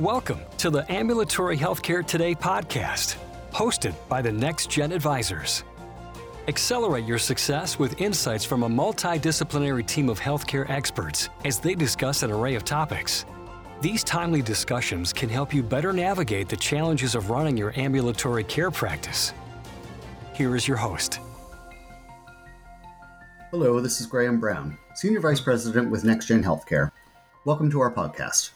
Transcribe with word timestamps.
Welcome 0.00 0.40
to 0.56 0.70
the 0.70 0.90
Ambulatory 0.90 1.58
Healthcare 1.58 2.06
Today 2.06 2.34
podcast, 2.34 3.16
hosted 3.52 3.94
by 4.08 4.22
the 4.22 4.30
NextGen 4.30 4.94
Advisors. 4.94 5.62
Accelerate 6.48 7.04
your 7.04 7.18
success 7.18 7.78
with 7.78 8.00
insights 8.00 8.42
from 8.42 8.62
a 8.62 8.68
multidisciplinary 8.70 9.86
team 9.86 10.08
of 10.08 10.18
healthcare 10.18 10.66
experts 10.70 11.28
as 11.44 11.60
they 11.60 11.74
discuss 11.74 12.22
an 12.22 12.30
array 12.30 12.54
of 12.54 12.64
topics. 12.64 13.26
These 13.82 14.02
timely 14.02 14.40
discussions 14.40 15.12
can 15.12 15.28
help 15.28 15.52
you 15.52 15.62
better 15.62 15.92
navigate 15.92 16.48
the 16.48 16.56
challenges 16.56 17.14
of 17.14 17.28
running 17.28 17.58
your 17.58 17.78
ambulatory 17.78 18.44
care 18.44 18.70
practice. 18.70 19.34
Here 20.32 20.56
is 20.56 20.66
your 20.66 20.78
host. 20.78 21.20
Hello, 23.50 23.80
this 23.80 24.00
is 24.00 24.06
Graham 24.06 24.40
Brown, 24.40 24.78
Senior 24.94 25.20
Vice 25.20 25.42
President 25.42 25.90
with 25.90 26.04
NextGen 26.04 26.42
Healthcare. 26.42 26.90
Welcome 27.44 27.70
to 27.72 27.80
our 27.80 27.92
podcast. 27.92 28.52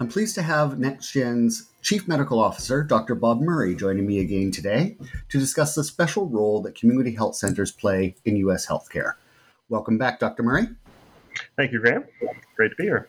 I'm 0.00 0.08
pleased 0.08 0.34
to 0.34 0.42
have 0.42 0.72
NextGen's 0.72 1.70
Chief 1.80 2.08
Medical 2.08 2.40
Officer, 2.40 2.82
Dr. 2.82 3.14
Bob 3.14 3.40
Murray, 3.40 3.76
joining 3.76 4.04
me 4.04 4.18
again 4.18 4.50
today 4.50 4.96
to 5.28 5.38
discuss 5.38 5.76
the 5.76 5.84
special 5.84 6.26
role 6.26 6.60
that 6.62 6.74
community 6.74 7.14
health 7.14 7.36
centers 7.36 7.70
play 7.70 8.16
in 8.24 8.36
U.S. 8.38 8.66
healthcare. 8.66 9.12
Welcome 9.68 9.96
back, 9.96 10.18
Dr. 10.18 10.42
Murray. 10.42 10.66
Thank 11.56 11.70
you, 11.70 11.78
Graham. 11.78 12.06
Great 12.56 12.70
to 12.70 12.74
be 12.76 12.84
here. 12.84 13.08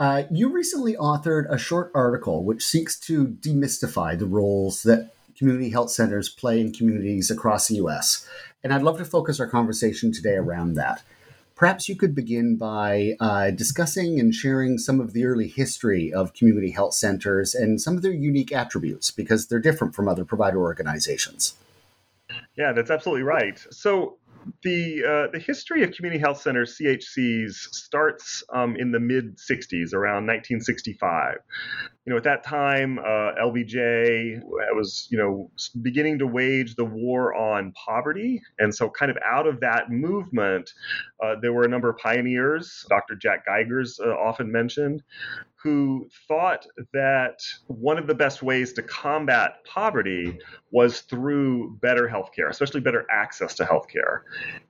Uh, 0.00 0.24
you 0.32 0.50
recently 0.50 0.96
authored 0.96 1.48
a 1.48 1.58
short 1.58 1.92
article 1.94 2.42
which 2.42 2.64
seeks 2.64 2.98
to 2.98 3.28
demystify 3.28 4.18
the 4.18 4.26
roles 4.26 4.82
that 4.82 5.14
community 5.38 5.70
health 5.70 5.90
centers 5.90 6.28
play 6.28 6.60
in 6.60 6.72
communities 6.72 7.30
across 7.30 7.68
the 7.68 7.76
U.S. 7.76 8.28
And 8.64 8.74
I'd 8.74 8.82
love 8.82 8.98
to 8.98 9.04
focus 9.04 9.38
our 9.38 9.46
conversation 9.46 10.10
today 10.10 10.34
around 10.34 10.74
that. 10.74 11.04
Perhaps 11.60 11.90
you 11.90 11.94
could 11.94 12.14
begin 12.14 12.56
by 12.56 13.16
uh, 13.20 13.50
discussing 13.50 14.18
and 14.18 14.34
sharing 14.34 14.78
some 14.78 14.98
of 14.98 15.12
the 15.12 15.26
early 15.26 15.46
history 15.46 16.10
of 16.10 16.32
community 16.32 16.70
health 16.70 16.94
centers 16.94 17.54
and 17.54 17.78
some 17.78 17.96
of 17.96 18.02
their 18.02 18.14
unique 18.14 18.50
attributes 18.50 19.10
because 19.10 19.46
they're 19.46 19.60
different 19.60 19.94
from 19.94 20.08
other 20.08 20.24
provider 20.24 20.58
organizations. 20.58 21.56
Yeah, 22.56 22.72
that's 22.72 22.90
absolutely 22.90 23.24
right. 23.24 23.62
So, 23.70 24.16
the 24.62 25.04
uh, 25.04 25.32
the 25.32 25.38
history 25.38 25.82
of 25.82 25.92
community 25.92 26.18
health 26.18 26.40
centers 26.40 26.78
CHCs 26.78 27.52
starts 27.52 28.42
um, 28.54 28.74
in 28.76 28.90
the 28.90 28.98
mid 28.98 29.36
60s, 29.36 29.92
around 29.92 30.26
1965. 30.26 31.40
You 32.06 32.12
know, 32.12 32.16
at 32.16 32.24
that 32.24 32.42
time, 32.42 32.98
uh, 32.98 33.34
LBJ 33.42 34.40
was 34.42 35.06
you 35.10 35.18
know 35.18 35.50
beginning 35.82 36.18
to 36.20 36.26
wage 36.26 36.74
the 36.74 36.84
war 36.84 37.34
on 37.34 37.72
poverty, 37.72 38.42
and 38.58 38.74
so 38.74 38.88
kind 38.88 39.10
of 39.10 39.18
out 39.24 39.46
of 39.46 39.60
that 39.60 39.90
movement, 39.90 40.72
uh, 41.22 41.36
there 41.42 41.52
were 41.52 41.64
a 41.64 41.68
number 41.68 41.90
of 41.90 41.98
pioneers. 41.98 42.86
Dr. 42.88 43.16
Jack 43.16 43.44
Geiger's 43.44 44.00
uh, 44.00 44.08
often 44.10 44.50
mentioned, 44.50 45.02
who 45.62 46.08
thought 46.26 46.66
that 46.94 47.40
one 47.66 47.98
of 47.98 48.06
the 48.06 48.14
best 48.14 48.42
ways 48.42 48.72
to 48.72 48.82
combat 48.82 49.56
poverty 49.66 50.38
was 50.70 51.00
through 51.02 51.76
better 51.82 52.08
healthcare, 52.08 52.48
especially 52.48 52.80
better 52.80 53.06
access 53.10 53.54
to 53.54 53.64
healthcare. 53.64 54.22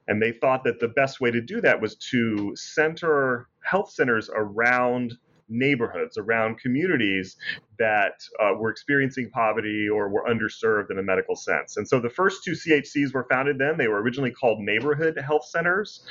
And 0.08 0.20
they 0.20 0.32
thought 0.32 0.64
that 0.64 0.80
the 0.80 0.88
best 0.88 1.20
way 1.20 1.30
to 1.30 1.40
do 1.40 1.60
that 1.60 1.80
was 1.80 1.94
to 2.10 2.54
center 2.56 3.48
health 3.62 3.92
centers 3.92 4.30
around 4.34 5.16
neighborhoods, 5.50 6.16
around 6.16 6.58
communities 6.58 7.36
that 7.78 8.14
uh, 8.40 8.54
were 8.58 8.70
experiencing 8.70 9.30
poverty 9.30 9.88
or 9.88 10.08
were 10.08 10.24
underserved 10.24 10.90
in 10.90 10.98
a 10.98 11.02
medical 11.02 11.36
sense. 11.36 11.76
And 11.76 11.88
so 11.88 12.00
the 12.00 12.10
first 12.10 12.44
two 12.44 12.52
CHCs 12.52 13.12
were 13.12 13.26
founded 13.30 13.58
then. 13.58 13.76
They 13.78 13.88
were 13.88 14.00
originally 14.00 14.30
called 14.30 14.60
neighborhood 14.60 15.18
health 15.18 15.46
centers. 15.46 16.04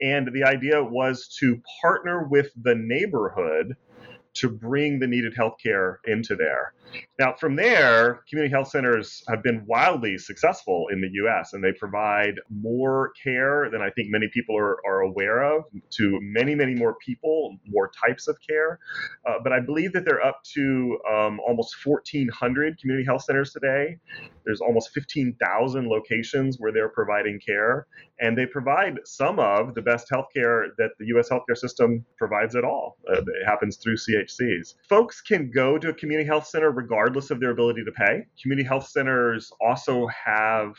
And 0.00 0.28
the 0.32 0.44
idea 0.44 0.82
was 0.82 1.28
to 1.40 1.60
partner 1.80 2.26
with 2.28 2.50
the 2.60 2.74
neighborhood 2.74 3.76
to 4.34 4.48
bring 4.48 4.98
the 4.98 5.06
needed 5.06 5.34
healthcare 5.34 5.96
into 6.06 6.36
there. 6.36 6.74
Now, 7.18 7.34
from 7.34 7.56
there, 7.56 8.22
community 8.28 8.52
health 8.52 8.68
centers 8.68 9.24
have 9.28 9.42
been 9.42 9.64
wildly 9.66 10.18
successful 10.18 10.86
in 10.92 11.00
the 11.00 11.08
US 11.24 11.52
and 11.52 11.62
they 11.62 11.72
provide 11.72 12.34
more 12.50 13.12
care 13.22 13.68
than 13.70 13.80
I 13.80 13.90
think 13.90 14.10
many 14.10 14.28
people 14.32 14.56
are, 14.56 14.78
are 14.86 15.00
aware 15.00 15.42
of 15.42 15.64
to 15.90 16.18
many, 16.20 16.54
many 16.54 16.74
more 16.74 16.96
people, 17.04 17.56
more 17.66 17.90
types 17.90 18.28
of 18.28 18.36
care. 18.46 18.78
Uh, 19.26 19.34
but 19.42 19.52
I 19.52 19.60
believe 19.60 19.92
that 19.92 20.04
they're 20.04 20.24
up 20.24 20.42
to 20.54 20.98
um, 21.10 21.40
almost 21.46 21.74
1,400 21.84 22.78
community 22.80 23.04
health 23.04 23.22
centers 23.22 23.52
today. 23.52 23.98
There's 24.44 24.60
almost 24.60 24.90
15,000 24.92 25.88
locations 25.88 26.56
where 26.58 26.72
they're 26.72 26.88
providing 26.88 27.40
care, 27.40 27.86
and 28.20 28.36
they 28.36 28.46
provide 28.46 28.98
some 29.04 29.38
of 29.38 29.74
the 29.74 29.82
best 29.82 30.08
healthcare 30.10 30.68
that 30.78 30.90
the 30.98 31.06
US 31.16 31.28
healthcare 31.28 31.56
system 31.56 32.04
provides 32.16 32.54
at 32.54 32.64
all. 32.64 32.96
Uh, 33.10 33.20
it 33.20 33.46
happens 33.46 33.76
through 33.76 33.96
CHCs. 33.96 34.74
Folks 34.88 35.20
can 35.20 35.50
go 35.50 35.78
to 35.78 35.88
a 35.88 35.94
community 35.94 36.26
health 36.26 36.46
center 36.46 36.70
regardless 36.70 37.30
of 37.30 37.40
their 37.40 37.50
ability 37.50 37.84
to 37.84 37.92
pay. 37.92 38.26
Community 38.40 38.66
health 38.66 38.88
centers 38.88 39.50
also 39.60 40.06
have, 40.08 40.74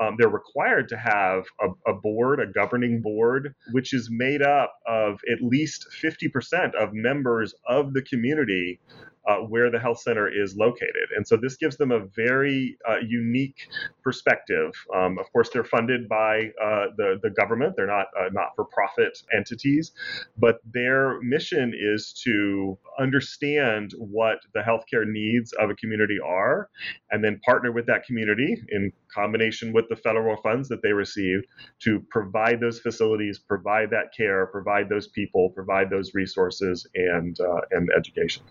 um, 0.00 0.16
they're 0.18 0.28
required 0.28 0.88
to 0.88 0.96
have 0.96 1.44
a, 1.60 1.90
a, 1.90 1.94
board, 1.94 2.40
a 2.40 2.46
governing 2.46 3.00
board, 3.00 3.54
which 3.72 3.92
is 3.92 4.08
made 4.10 4.42
up 4.42 4.72
of 4.86 5.20
at 5.32 5.42
least 5.42 5.86
50% 6.02 6.74
of 6.74 6.92
members 6.92 7.54
of 7.68 7.92
the 7.92 8.02
community 8.02 8.80
uh, 9.26 9.38
where 9.38 9.70
the 9.70 9.78
health 9.78 10.00
center 10.00 10.28
is 10.28 10.56
located. 10.56 11.08
And 11.16 11.26
so 11.26 11.36
this 11.36 11.56
gives 11.56 11.76
them 11.76 11.90
a 11.90 12.06
very 12.14 12.78
uh, 12.88 12.98
unique 13.06 13.68
perspective. 14.02 14.72
Um, 14.94 15.18
of 15.18 15.30
course, 15.32 15.50
they're 15.52 15.64
funded 15.64 16.08
by 16.08 16.52
uh, 16.62 16.86
the, 16.96 17.18
the 17.22 17.30
government, 17.30 17.74
they're 17.76 17.86
not 17.86 18.06
uh, 18.18 18.28
not 18.32 18.54
for 18.54 18.64
profit 18.64 19.18
entities, 19.34 19.92
but 20.38 20.60
their 20.72 21.20
mission 21.22 21.72
is 21.74 22.12
to 22.24 22.78
understand 22.98 23.92
what 23.98 24.38
the 24.54 24.60
healthcare 24.60 25.06
needs 25.06 25.52
of 25.54 25.70
a 25.70 25.74
community 25.74 26.18
are 26.24 26.68
and 27.10 27.22
then 27.24 27.40
partner 27.44 27.72
with 27.72 27.86
that 27.86 28.04
community 28.04 28.62
in 28.70 28.92
combination 29.12 29.72
with 29.72 29.88
the 29.88 29.96
federal 29.96 30.36
funds 30.42 30.68
that 30.68 30.82
they 30.82 30.92
receive 30.92 31.42
to 31.80 32.00
provide 32.10 32.60
those 32.60 32.80
facilities, 32.80 33.38
provide 33.38 33.90
that 33.90 34.14
care, 34.16 34.46
provide 34.46 34.88
those 34.88 35.08
people, 35.08 35.50
provide 35.50 35.90
those 35.90 36.14
resources 36.14 36.86
and, 36.94 37.38
uh, 37.40 37.60
and 37.70 37.88
education. 37.96 38.42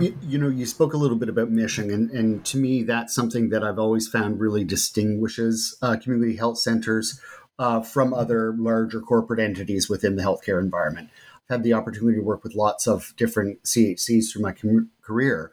You, 0.00 0.16
you, 0.22 0.38
know, 0.38 0.48
you 0.48 0.66
spoke 0.66 0.94
a 0.94 0.96
little 0.96 1.16
bit 1.16 1.28
about 1.28 1.50
mission, 1.50 1.90
and, 1.90 2.10
and 2.10 2.44
to 2.46 2.58
me, 2.58 2.82
that's 2.82 3.14
something 3.14 3.50
that 3.50 3.64
I've 3.64 3.78
always 3.78 4.08
found 4.08 4.40
really 4.40 4.64
distinguishes 4.64 5.76
uh, 5.82 5.96
community 5.96 6.36
health 6.36 6.58
centers 6.58 7.20
uh, 7.58 7.80
from 7.80 8.14
other 8.14 8.54
larger 8.56 9.00
corporate 9.00 9.40
entities 9.40 9.88
within 9.88 10.16
the 10.16 10.22
healthcare 10.22 10.60
environment. 10.60 11.10
I've 11.48 11.56
had 11.56 11.62
the 11.62 11.74
opportunity 11.74 12.18
to 12.18 12.24
work 12.24 12.44
with 12.44 12.54
lots 12.54 12.86
of 12.86 13.14
different 13.16 13.62
CHCs 13.64 14.32
through 14.32 14.42
my 14.42 14.52
com- 14.52 14.90
career, 15.02 15.52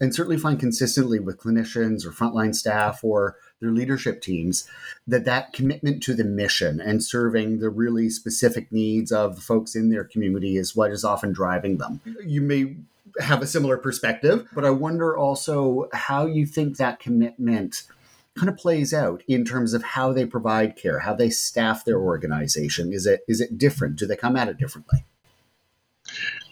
and 0.00 0.14
certainly 0.14 0.38
find 0.38 0.58
consistently 0.58 1.20
with 1.20 1.38
clinicians 1.38 2.04
or 2.04 2.10
frontline 2.10 2.54
staff 2.54 3.02
or 3.02 3.36
their 3.60 3.70
leadership 3.70 4.20
teams 4.20 4.68
that 5.06 5.24
that 5.24 5.52
commitment 5.52 6.02
to 6.02 6.14
the 6.14 6.24
mission 6.24 6.80
and 6.80 7.02
serving 7.02 7.60
the 7.60 7.70
really 7.70 8.10
specific 8.10 8.70
needs 8.72 9.12
of 9.12 9.36
the 9.36 9.42
folks 9.42 9.74
in 9.74 9.90
their 9.90 10.04
community 10.04 10.56
is 10.56 10.76
what 10.76 10.90
is 10.90 11.04
often 11.04 11.32
driving 11.32 11.78
them. 11.78 12.00
You 12.26 12.42
may 12.42 12.76
have 13.20 13.42
a 13.42 13.46
similar 13.46 13.76
perspective, 13.76 14.48
but 14.54 14.64
I 14.64 14.70
wonder 14.70 15.16
also 15.16 15.88
how 15.92 16.26
you 16.26 16.46
think 16.46 16.76
that 16.76 16.98
commitment 16.98 17.82
kind 18.36 18.48
of 18.48 18.56
plays 18.56 18.94
out 18.94 19.22
in 19.28 19.44
terms 19.44 19.74
of 19.74 19.82
how 19.82 20.12
they 20.12 20.24
provide 20.24 20.76
care, 20.76 21.00
how 21.00 21.14
they 21.14 21.30
staff 21.30 21.84
their 21.84 22.00
organization. 22.00 22.92
Is 22.92 23.06
it 23.06 23.20
is 23.28 23.40
it 23.40 23.58
different? 23.58 23.96
Do 23.96 24.06
they 24.06 24.16
come 24.16 24.36
at 24.36 24.48
it 24.48 24.58
differently? 24.58 25.04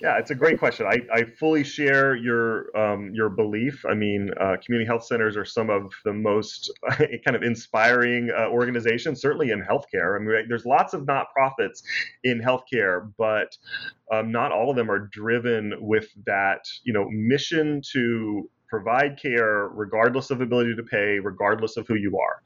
Yeah, 0.00 0.19
it's 0.19 0.31
a 0.31 0.34
great 0.34 0.59
question. 0.59 0.87
I, 0.87 1.00
I 1.12 1.25
fully 1.25 1.62
share 1.62 2.16
your 2.16 2.75
um, 2.77 3.12
your 3.12 3.28
belief. 3.28 3.84
I 3.88 3.93
mean, 3.93 4.31
uh, 4.41 4.56
community 4.65 4.87
health 4.87 5.05
centers 5.05 5.37
are 5.37 5.44
some 5.44 5.69
of 5.69 5.93
the 6.06 6.12
most 6.15 6.71
kind 6.88 7.37
of 7.37 7.43
inspiring 7.43 8.31
uh, 8.34 8.49
organizations, 8.49 9.21
certainly 9.21 9.50
in 9.50 9.62
healthcare. 9.62 10.16
I 10.16 10.25
mean, 10.25 10.47
there's 10.49 10.65
lots 10.65 10.94
of 10.94 11.03
nonprofits 11.03 11.83
in 12.25 12.41
healthcare, 12.41 13.12
but 13.19 13.55
um, 14.10 14.33
not 14.33 14.53
all 14.53 14.71
of 14.71 14.77
them 14.77 14.91
are 14.91 15.07
driven 15.13 15.75
with 15.80 16.09
that 16.25 16.65
you 16.83 16.95
know 16.95 17.07
mission 17.10 17.83
to 17.92 18.48
provide 18.71 19.21
care 19.21 19.69
regardless 19.69 20.30
of 20.30 20.41
ability 20.41 20.77
to 20.77 20.83
pay, 20.83 21.19
regardless 21.19 21.77
of 21.77 21.86
who 21.89 21.97
you 21.97 22.19
are. 22.19 22.42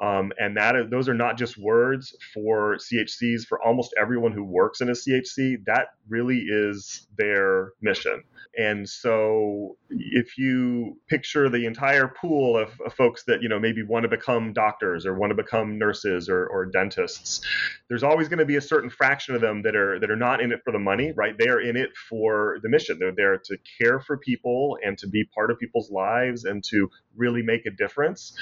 Um, 0.00 0.32
and 0.38 0.56
that 0.56 0.74
those 0.90 1.08
are 1.08 1.14
not 1.14 1.36
just 1.36 1.58
words 1.58 2.16
for 2.32 2.76
CHCs. 2.76 3.46
For 3.46 3.62
almost 3.62 3.94
everyone 4.00 4.32
who 4.32 4.44
works 4.44 4.80
in 4.80 4.88
a 4.88 4.92
CHC, 4.92 5.64
that 5.66 5.88
really 6.08 6.38
is 6.38 7.06
their 7.18 7.72
mission. 7.82 8.22
And 8.58 8.88
so, 8.88 9.76
if 9.90 10.38
you 10.38 10.98
picture 11.08 11.48
the 11.48 11.66
entire 11.66 12.08
pool 12.08 12.56
of, 12.58 12.70
of 12.84 12.94
folks 12.94 13.24
that 13.24 13.42
you 13.42 13.48
know 13.48 13.60
maybe 13.60 13.82
want 13.82 14.04
to 14.04 14.08
become 14.08 14.52
doctors 14.52 15.06
or 15.06 15.14
want 15.14 15.30
to 15.30 15.36
become 15.36 15.78
nurses 15.78 16.28
or, 16.28 16.46
or 16.46 16.66
dentists, 16.66 17.40
there's 17.88 18.02
always 18.02 18.28
going 18.28 18.40
to 18.40 18.46
be 18.46 18.56
a 18.56 18.60
certain 18.60 18.90
fraction 18.90 19.34
of 19.34 19.40
them 19.40 19.62
that 19.62 19.76
are 19.76 20.00
that 20.00 20.10
are 20.10 20.16
not 20.16 20.40
in 20.40 20.52
it 20.52 20.60
for 20.64 20.72
the 20.72 20.78
money, 20.78 21.12
right? 21.16 21.36
They 21.38 21.48
are 21.48 21.60
in 21.60 21.76
it 21.76 21.90
for 22.08 22.58
the 22.62 22.68
mission. 22.68 22.98
They're 22.98 23.12
there 23.16 23.38
to 23.38 23.58
care 23.80 24.00
for 24.00 24.18
people 24.18 24.78
and 24.84 24.98
to 24.98 25.08
be 25.08 25.24
part 25.34 25.50
of 25.50 25.58
people's 25.58 25.90
lives 25.90 26.44
and 26.44 26.64
to 26.64 26.90
really 27.16 27.42
make 27.42 27.66
a 27.66 27.70
difference. 27.70 28.32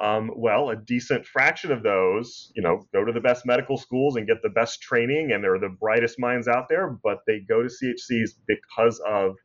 um, 0.00 0.30
well, 0.36 0.70
a 0.70 0.76
decent 0.76 1.26
fraction 1.26 1.72
of 1.72 1.82
those, 1.82 2.52
you 2.56 2.62
know, 2.62 2.86
go 2.92 3.04
to 3.04 3.12
the 3.12 3.20
best 3.20 3.46
medical 3.46 3.78
schools 3.78 4.16
and 4.16 4.26
get 4.26 4.42
the 4.42 4.50
best 4.50 4.82
training, 4.82 5.32
and 5.32 5.44
they're 5.44 5.58
the 5.58 5.70
brightest 5.70 6.18
minds 6.18 6.48
out 6.48 6.68
there. 6.68 6.88
But 6.90 7.20
they 7.26 7.40
go 7.40 7.62
to 7.62 7.68
CHCs 7.68 8.32
because 8.48 9.00
of 9.06 9.35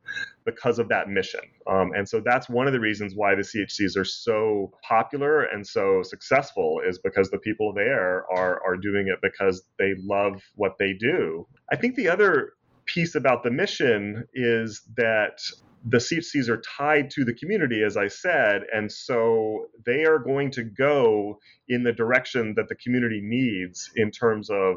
because 0.44 0.78
of 0.78 0.88
that 0.88 1.08
mission. 1.08 1.40
Um, 1.66 1.92
and 1.94 2.08
so 2.08 2.20
that's 2.24 2.48
one 2.48 2.66
of 2.66 2.72
the 2.72 2.80
reasons 2.80 3.14
why 3.14 3.34
the 3.34 3.42
CHCs 3.42 3.96
are 3.96 4.04
so 4.04 4.72
popular 4.86 5.44
and 5.44 5.66
so 5.66 6.02
successful 6.02 6.80
is 6.86 6.98
because 6.98 7.30
the 7.30 7.38
people 7.38 7.72
there 7.72 8.24
are 8.32 8.60
are 8.66 8.76
doing 8.76 9.08
it 9.08 9.18
because 9.22 9.62
they 9.78 9.94
love 10.02 10.42
what 10.56 10.76
they 10.78 10.92
do. 10.92 11.46
I 11.70 11.76
think 11.76 11.96
the 11.96 12.08
other 12.08 12.54
piece 12.86 13.14
about 13.14 13.42
the 13.42 13.50
mission 13.50 14.26
is 14.34 14.82
that 14.96 15.40
the 15.84 15.98
CHCs 15.98 16.48
are 16.48 16.60
tied 16.60 17.10
to 17.10 17.24
the 17.24 17.34
community, 17.34 17.82
as 17.82 17.96
I 17.96 18.06
said, 18.06 18.62
and 18.72 18.90
so 18.90 19.66
they 19.84 20.04
are 20.04 20.18
going 20.18 20.50
to 20.52 20.62
go 20.62 21.38
in 21.68 21.82
the 21.82 21.92
direction 21.92 22.54
that 22.56 22.68
the 22.68 22.76
community 22.76 23.20
needs 23.20 23.90
in 23.96 24.10
terms 24.10 24.48
of 24.48 24.76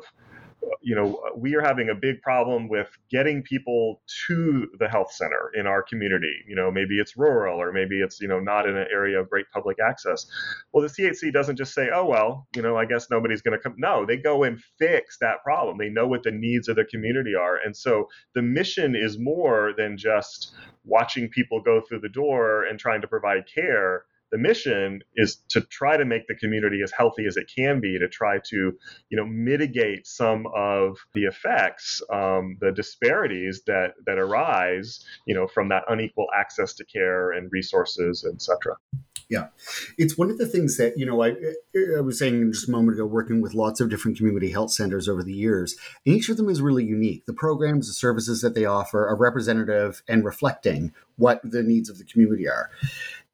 you 0.82 0.96
know, 0.96 1.20
we 1.36 1.56
are 1.56 1.62
having 1.62 1.90
a 1.90 1.96
big 1.96 2.22
problem 2.22 2.68
with 2.68 2.90
getting 3.10 3.42
people 3.42 4.02
to 4.28 4.68
the 4.80 4.88
health 4.88 5.12
center 5.12 5.52
in 5.56 5.68
our 5.68 5.84
community. 5.84 6.34
You 6.48 6.56
know, 6.56 6.72
maybe 6.72 7.00
it's 7.00 7.18
rural 7.18 7.60
or 7.60 7.72
maybe 7.72 8.02
it's, 8.02 8.22
you 8.22 8.28
know, 8.28 8.40
not 8.40 8.68
in 8.68 8.76
an 8.76 8.88
area 8.92 9.20
of 9.20 9.30
great 9.30 9.46
public 9.54 9.78
access. 9.80 10.26
Well, 10.72 10.84
the 10.84 10.90
CHC 10.90 11.34
doesn't 11.34 11.58
just 11.58 11.74
say, 11.74 11.90
oh, 11.94 12.06
well, 12.06 12.48
you 12.56 12.62
know, 12.62 12.78
I 12.78 12.86
guess 12.86 13.08
nobody's 13.10 13.42
going 13.42 13.58
to 13.58 13.62
come. 13.62 13.76
No, 13.78 14.06
they 14.06 14.18
go 14.18 14.44
and 14.44 14.62
fix 14.80 15.18
that 15.20 15.44
problem. 15.44 15.78
They 15.78 15.90
know 15.90 16.08
what 16.08 16.24
the 16.24 16.32
needs 16.32 16.68
of 16.68 16.76
the 16.76 16.86
community 16.86 17.36
are. 17.36 17.58
And 17.58 17.76
so 17.76 18.08
the 18.34 18.42
mission 18.42 18.96
is 18.96 19.18
more 19.20 19.74
than 19.78 19.98
just 19.98 20.54
watching 20.84 21.30
people 21.30 21.62
go 21.62 21.82
through 21.82 22.02
the 22.02 22.10
door 22.10 22.66
and 22.66 22.80
trying 22.80 23.02
to 23.02 23.08
provide 23.08 23.46
care 23.54 24.06
the 24.36 24.42
mission 24.42 25.02
is 25.16 25.38
to 25.48 25.62
try 25.62 25.96
to 25.96 26.04
make 26.04 26.28
the 26.28 26.36
community 26.36 26.82
as 26.84 26.92
healthy 26.92 27.26
as 27.26 27.38
it 27.38 27.50
can 27.56 27.80
be 27.80 27.98
to 27.98 28.10
try 28.10 28.38
to 28.44 28.78
you 29.10 29.18
know 29.18 29.26
mitigate 29.26 30.06
some 30.06 30.46
of 30.54 30.98
the 31.14 31.24
effects 31.24 32.02
um, 32.12 32.58
the 32.60 32.70
disparities 32.74 33.62
that 33.66 33.94
that 34.06 34.18
arise 34.18 35.06
you 35.26 35.34
know 35.34 35.48
from 35.48 35.70
that 35.70 35.84
unequal 35.88 36.28
access 36.38 36.74
to 36.74 36.84
care 36.84 37.32
and 37.32 37.50
resources 37.54 38.28
etc 38.30 38.76
yeah, 39.28 39.48
it's 39.98 40.20
one 40.20 40.30
of 40.30 40.38
the 40.38 40.46
things 40.46 40.78
that 40.78 41.00
you 41.00 41.06
know 41.06 41.24
I, 41.24 41.36
I 41.98 42.02
was 42.02 42.20
saying 42.20 42.52
just 42.52 42.68
a 42.68 42.72
moment 42.72 42.96
ago, 42.96 43.08
working 43.08 43.42
with 43.42 43.56
lots 43.56 43.80
of 43.82 43.90
different 43.90 44.18
community 44.18 44.52
health 44.52 44.72
centers 44.72 45.10
over 45.10 45.24
the 45.24 45.34
years. 45.34 45.76
each 46.06 46.30
of 46.30 46.38
them 46.38 46.48
is 46.48 46.62
really 46.62 46.86
unique. 46.86 47.26
The 47.26 47.34
programs, 47.34 47.88
the 47.88 47.94
services 47.94 48.42
that 48.42 48.54
they 48.54 48.66
offer 48.66 49.08
are 49.08 49.16
representative 49.16 50.04
and 50.08 50.24
reflecting 50.24 50.94
what 51.18 51.42
the 51.44 51.64
needs 51.64 51.90
of 51.90 51.98
the 51.98 52.04
community 52.04 52.48
are 52.48 52.70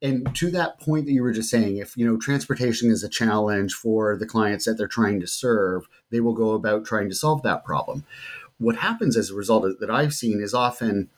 and 0.02 0.36
to 0.36 0.50
that 0.52 0.80
point 0.80 1.06
that 1.06 1.12
you 1.12 1.22
were 1.22 1.32
just 1.32 1.50
saying 1.50 1.78
if 1.78 1.96
you 1.96 2.06
know 2.06 2.18
transportation 2.18 2.90
is 2.90 3.04
a 3.04 3.10
challenge 3.10 3.74
for 3.74 4.18
the 4.18 4.26
clients 4.26 4.66
that 4.66 4.76
they're 4.76 4.88
trying 4.88 5.20
to 5.20 5.28
serve 5.28 5.88
they 6.10 6.20
will 6.20 6.34
go 6.34 6.52
about 6.52 6.86
trying 6.86 7.10
to 7.10 7.16
solve 7.16 7.44
that 7.44 7.64
problem. 7.64 8.06
What 8.58 8.78
happens 8.78 9.18
as 9.18 9.32
a 9.32 9.36
result 9.36 9.66
of, 9.66 9.80
that 9.80 9.92
i've 9.92 10.14
seen 10.14 10.42
is 10.42 10.54
often 10.54 11.10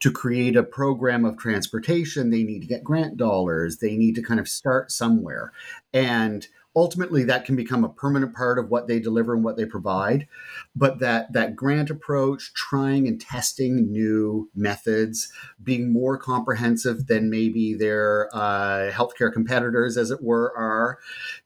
to 0.00 0.10
create 0.10 0.56
a 0.56 0.62
program 0.62 1.24
of 1.24 1.36
transportation 1.38 2.30
they 2.30 2.42
need 2.42 2.60
to 2.60 2.66
get 2.68 2.84
grant 2.84 3.16
dollars 3.16 3.78
they 3.78 3.96
need 3.96 4.14
to 4.14 4.22
kind 4.22 4.40
of 4.40 4.48
start 4.48 4.90
somewhere. 4.90 5.52
And 5.92 6.46
ultimately 6.76 7.24
that 7.24 7.44
can 7.44 7.56
become 7.56 7.84
a 7.84 7.88
permanent 7.88 8.34
part 8.34 8.58
of 8.58 8.68
what 8.68 8.86
they 8.86 9.00
deliver 9.00 9.34
and 9.34 9.42
what 9.42 9.56
they 9.56 9.64
provide. 9.64 10.28
But 10.76 11.00
that 11.00 11.32
that 11.32 11.56
grant 11.56 11.90
approach 11.90 12.52
trying 12.54 13.08
and 13.08 13.20
testing 13.20 13.90
new 13.90 14.50
methods 14.54 15.32
being 15.62 15.92
more 15.92 16.16
comprehensive 16.16 17.06
than 17.06 17.30
maybe 17.30 17.74
their 17.74 18.28
uh, 18.32 18.90
healthcare 18.92 19.32
competitors 19.32 19.96
as 19.96 20.10
it 20.10 20.22
were 20.22 20.56
are 20.56 20.98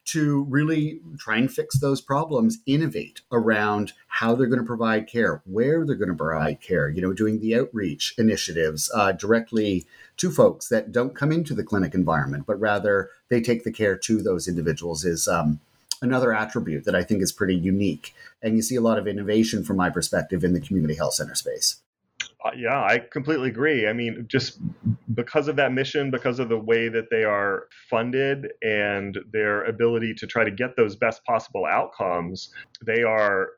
to 0.04 0.44
really 0.48 1.00
try 1.18 1.36
and 1.36 1.52
fix 1.52 1.78
those 1.78 2.00
problems 2.00 2.58
innovate 2.66 3.22
around 3.30 3.92
how 4.08 4.34
they're 4.34 4.48
going 4.48 4.58
to 4.58 4.66
provide 4.66 5.06
care 5.06 5.42
where 5.46 5.86
they're 5.86 5.96
going 5.96 6.08
to 6.08 6.14
provide 6.14 6.60
care 6.60 6.90
you 6.90 7.00
know 7.00 7.12
doing 7.12 7.40
the 7.40 7.54
outreach 7.54 8.14
initiatives 8.18 8.90
uh, 8.94 9.12
directly 9.12 9.86
to 10.16 10.30
folks 10.30 10.68
that 10.68 10.92
don't 10.92 11.14
come 11.14 11.32
into 11.32 11.54
the 11.54 11.64
clinic 11.64 11.94
environment, 11.94 12.44
but 12.46 12.60
rather 12.60 13.10
they 13.28 13.40
take 13.40 13.64
the 13.64 13.72
care 13.72 13.96
to 13.96 14.22
those 14.22 14.46
individuals 14.46 15.04
is 15.04 15.26
um, 15.26 15.60
another 16.00 16.34
attribute 16.34 16.84
that 16.84 16.94
I 16.94 17.02
think 17.02 17.22
is 17.22 17.32
pretty 17.32 17.56
unique. 17.56 18.14
And 18.42 18.56
you 18.56 18.62
see 18.62 18.76
a 18.76 18.80
lot 18.80 18.98
of 18.98 19.06
innovation 19.06 19.64
from 19.64 19.76
my 19.76 19.90
perspective 19.90 20.44
in 20.44 20.52
the 20.52 20.60
community 20.60 20.94
health 20.94 21.14
center 21.14 21.34
space. 21.34 21.80
Yeah, 22.56 22.82
I 22.82 22.98
completely 22.98 23.50
agree. 23.50 23.86
I 23.86 23.92
mean, 23.92 24.24
just 24.28 24.58
because 25.14 25.46
of 25.46 25.56
that 25.56 25.72
mission, 25.72 26.10
because 26.10 26.40
of 26.40 26.48
the 26.48 26.58
way 26.58 26.88
that 26.88 27.04
they 27.10 27.22
are 27.24 27.68
funded 27.88 28.48
and 28.62 29.16
their 29.32 29.64
ability 29.64 30.14
to 30.14 30.26
try 30.26 30.42
to 30.42 30.50
get 30.50 30.76
those 30.76 30.96
best 30.96 31.24
possible 31.24 31.66
outcomes, 31.66 32.52
they 32.84 33.02
are, 33.04 33.50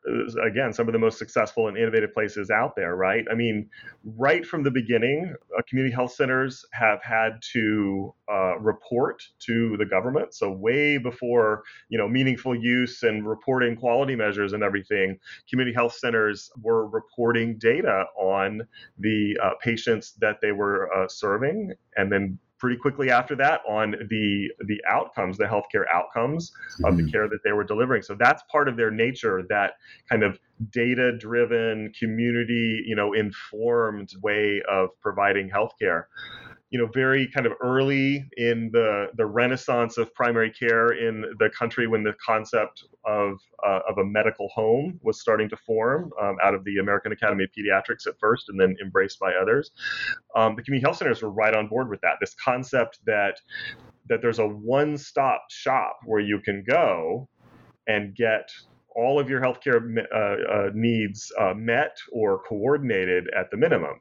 again, 0.45 0.71
some 0.71 0.87
of 0.87 0.93
the 0.93 0.99
most 0.99 1.17
successful 1.17 1.67
and 1.67 1.77
innovative 1.77 2.13
places 2.13 2.51
out 2.51 2.75
there, 2.75 2.95
right? 2.95 3.25
I 3.31 3.33
mean, 3.33 3.67
right 4.03 4.45
from 4.45 4.61
the 4.63 4.69
beginning, 4.69 5.33
uh, 5.57 5.61
community 5.67 5.93
health 5.93 6.13
centers 6.13 6.63
have 6.73 7.01
had 7.01 7.39
to 7.53 8.13
uh, 8.31 8.59
report 8.59 9.23
to 9.39 9.77
the 9.77 9.85
government. 9.85 10.33
So, 10.35 10.51
way 10.51 10.97
before, 10.99 11.63
you 11.89 11.97
know, 11.97 12.07
meaningful 12.07 12.55
use 12.55 13.01
and 13.01 13.27
reporting 13.27 13.75
quality 13.75 14.15
measures 14.15 14.53
and 14.53 14.61
everything, 14.63 15.17
community 15.49 15.73
health 15.73 15.93
centers 15.93 16.51
were 16.61 16.87
reporting 16.87 17.57
data 17.57 18.05
on 18.19 18.61
the 18.99 19.37
uh, 19.43 19.51
patients 19.61 20.13
that 20.19 20.37
they 20.41 20.51
were 20.51 20.93
uh, 20.93 21.07
serving, 21.07 21.73
and 21.95 22.11
then 22.11 22.39
pretty 22.57 22.77
quickly 22.77 23.09
after 23.11 23.35
that 23.35 23.61
on 23.67 23.91
the 24.09 24.49
the 24.67 24.81
outcomes, 24.89 25.37
the 25.37 25.45
healthcare 25.45 25.83
outcomes 25.93 26.51
mm-hmm. 26.51 26.85
of 26.85 26.97
the 26.97 27.03
mm-hmm. 27.03 27.11
care 27.11 27.27
that 27.27 27.39
they 27.43 27.51
were 27.51 27.63
delivering. 27.63 28.01
So 28.01 28.15
that's 28.17 28.43
part 28.51 28.67
of 28.67 28.77
their 28.77 28.91
nature, 28.91 29.43
that 29.49 29.73
kind 30.09 30.23
of 30.23 30.39
data 30.71 31.17
driven, 31.17 31.91
community, 31.99 32.83
you 32.85 32.95
know, 32.95 33.13
informed 33.13 34.11
way 34.21 34.61
of 34.69 34.89
providing 35.01 35.49
healthcare 35.49 36.05
you 36.69 36.79
know 36.79 36.87
very 36.93 37.29
kind 37.33 37.45
of 37.45 37.53
early 37.61 38.27
in 38.37 38.69
the 38.73 39.07
the 39.17 39.25
renaissance 39.25 39.97
of 39.97 40.13
primary 40.13 40.51
care 40.51 40.87
in 40.89 41.23
the 41.39 41.49
country 41.57 41.87
when 41.87 42.03
the 42.03 42.13
concept 42.25 42.83
of 43.05 43.37
uh, 43.65 43.79
of 43.87 43.97
a 43.97 44.03
medical 44.03 44.49
home 44.49 44.99
was 45.03 45.21
starting 45.21 45.47
to 45.49 45.57
form 45.57 46.11
um, 46.21 46.37
out 46.43 46.53
of 46.53 46.63
the 46.63 46.77
American 46.77 47.11
Academy 47.11 47.43
of 47.43 47.49
Pediatrics 47.57 48.07
at 48.07 48.15
first 48.19 48.49
and 48.49 48.59
then 48.59 48.75
embraced 48.81 49.19
by 49.19 49.31
others. 49.33 49.71
Um, 50.35 50.55
the 50.55 50.63
community 50.63 50.85
health 50.85 50.97
centers 50.97 51.21
were 51.21 51.29
right 51.29 51.55
on 51.55 51.67
board 51.67 51.89
with 51.89 52.01
that. 52.01 52.15
This 52.19 52.35
concept 52.43 52.99
that 53.05 53.39
that 54.07 54.21
there's 54.21 54.39
a 54.39 54.47
one-stop 54.47 55.41
shop 55.49 55.97
where 56.05 56.19
you 56.19 56.39
can 56.39 56.63
go 56.67 57.27
and 57.87 58.15
get 58.15 58.49
all 58.95 59.19
of 59.19 59.29
your 59.29 59.41
healthcare 59.41 59.81
uh, 60.13 60.17
uh, 60.17 60.69
needs 60.73 61.31
uh, 61.39 61.53
met 61.53 61.97
or 62.11 62.41
coordinated 62.47 63.29
at 63.37 63.51
the 63.51 63.57
minimum. 63.57 63.99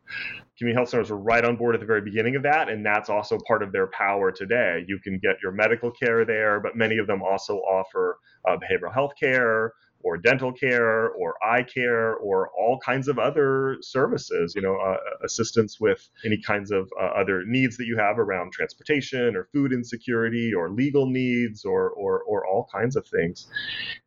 Community 0.56 0.78
health 0.78 0.88
centers 0.88 1.10
were 1.10 1.18
right 1.18 1.44
on 1.44 1.56
board 1.56 1.74
at 1.74 1.80
the 1.80 1.86
very 1.86 2.00
beginning 2.00 2.36
of 2.36 2.42
that, 2.44 2.68
and 2.68 2.86
that's 2.86 3.10
also 3.10 3.38
part 3.46 3.62
of 3.62 3.72
their 3.72 3.88
power 3.88 4.30
today. 4.30 4.84
You 4.86 5.00
can 5.02 5.18
get 5.18 5.36
your 5.42 5.52
medical 5.52 5.90
care 5.90 6.24
there, 6.24 6.60
but 6.60 6.76
many 6.76 6.98
of 6.98 7.06
them 7.06 7.22
also 7.22 7.56
offer 7.56 8.18
uh, 8.48 8.56
behavioral 8.56 8.94
health 8.94 9.12
care, 9.18 9.72
or 10.04 10.18
dental 10.18 10.52
care 10.52 11.08
or 11.08 11.34
eye 11.42 11.62
care 11.62 12.14
or 12.16 12.50
all 12.50 12.78
kinds 12.78 13.08
of 13.08 13.18
other 13.18 13.78
services 13.80 14.54
you 14.54 14.62
know 14.62 14.76
uh, 14.76 14.96
assistance 15.24 15.80
with 15.80 16.08
any 16.24 16.40
kinds 16.40 16.70
of 16.70 16.88
uh, 17.00 17.06
other 17.06 17.42
needs 17.46 17.76
that 17.78 17.86
you 17.86 17.96
have 17.96 18.18
around 18.18 18.52
transportation 18.52 19.34
or 19.34 19.48
food 19.52 19.72
insecurity 19.72 20.52
or 20.54 20.70
legal 20.70 21.06
needs 21.06 21.64
or, 21.64 21.90
or 21.90 22.22
or 22.22 22.46
all 22.46 22.68
kinds 22.70 22.94
of 22.94 23.06
things 23.06 23.48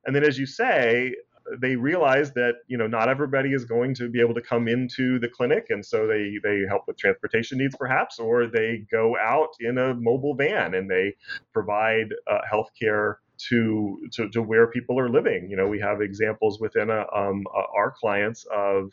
and 0.06 0.16
then 0.16 0.24
as 0.24 0.38
you 0.38 0.46
say 0.46 1.14
they 1.60 1.76
realize 1.76 2.32
that 2.34 2.56
you 2.68 2.78
know 2.78 2.88
not 2.88 3.10
everybody 3.10 3.54
is 3.54 3.66
going 3.66 3.94
to 3.96 4.10
be 4.10 4.20
able 4.20 4.34
to 4.34 4.42
come 4.42 4.68
into 4.68 5.20
the 5.20 5.28
clinic 5.28 5.68
and 5.70 5.86
so 5.86 6.08
they 6.08 6.38
they 6.44 6.64
help 6.68 6.84
with 6.88 6.98
transportation 6.98 7.58
needs 7.58 7.76
perhaps 7.76 8.20
or 8.20 8.48
they 8.48 8.86
go 8.92 9.16
out 9.18 9.50
in 9.60 9.78
a 9.78 9.94
mobile 9.96 10.36
van 10.36 10.74
and 10.74 10.90
they 10.90 11.16
provide 11.54 12.14
uh, 12.30 12.40
health 12.50 12.70
care 12.80 13.20
to, 13.50 14.08
to, 14.14 14.30
to 14.30 14.42
where 14.42 14.68
people 14.68 15.00
are 15.00 15.10
living. 15.10 15.50
You 15.50 15.58
know, 15.58 15.68
we 15.68 15.80
have 15.80 16.02
examples 16.02 16.60
within 16.60 16.90
a, 16.90 17.02
uh, 17.02 17.06
um, 17.16 17.46
uh, 17.56 17.64
our 17.76 17.92
clients 17.92 18.46
of, 18.54 18.92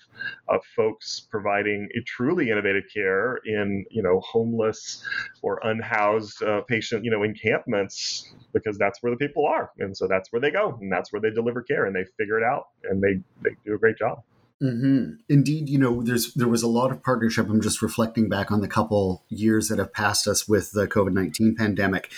of 0.48 0.64
folks 0.76 1.26
providing 1.30 1.88
a 1.96 2.00
truly 2.02 2.50
innovative 2.50 2.84
care 2.92 3.36
in 3.44 3.84
you 3.90 4.02
know 4.02 4.20
homeless 4.20 5.04
or 5.42 5.60
unhoused 5.64 6.42
uh, 6.42 6.60
patient 6.62 7.04
you 7.04 7.10
know 7.10 7.22
encampments 7.22 8.34
because 8.52 8.78
that's 8.78 9.02
where 9.02 9.10
the 9.10 9.16
people 9.16 9.46
are, 9.46 9.70
and 9.78 9.96
so 9.96 10.06
that's 10.06 10.32
where 10.32 10.40
they 10.40 10.50
go, 10.50 10.78
and 10.80 10.90
that's 10.92 11.12
where 11.12 11.20
they 11.20 11.30
deliver 11.30 11.62
care, 11.62 11.86
and 11.86 11.94
they 11.94 12.04
figure 12.18 12.38
it 12.38 12.44
out, 12.44 12.68
and 12.84 13.02
they 13.02 13.20
they 13.42 13.54
do 13.64 13.74
a 13.74 13.78
great 13.78 13.98
job. 13.98 14.22
Mm-hmm. 14.62 15.14
Indeed, 15.28 15.68
you 15.68 15.78
know, 15.78 16.00
there's 16.00 16.32
there 16.34 16.48
was 16.48 16.62
a 16.62 16.68
lot 16.68 16.92
of 16.92 17.02
partnership. 17.02 17.48
I'm 17.48 17.60
just 17.60 17.82
reflecting 17.82 18.28
back 18.28 18.52
on 18.52 18.60
the 18.60 18.68
couple 18.68 19.24
years 19.28 19.68
that 19.68 19.78
have 19.78 19.92
passed 19.92 20.28
us 20.28 20.48
with 20.48 20.70
the 20.70 20.86
COVID 20.86 21.12
nineteen 21.12 21.56
pandemic, 21.56 22.10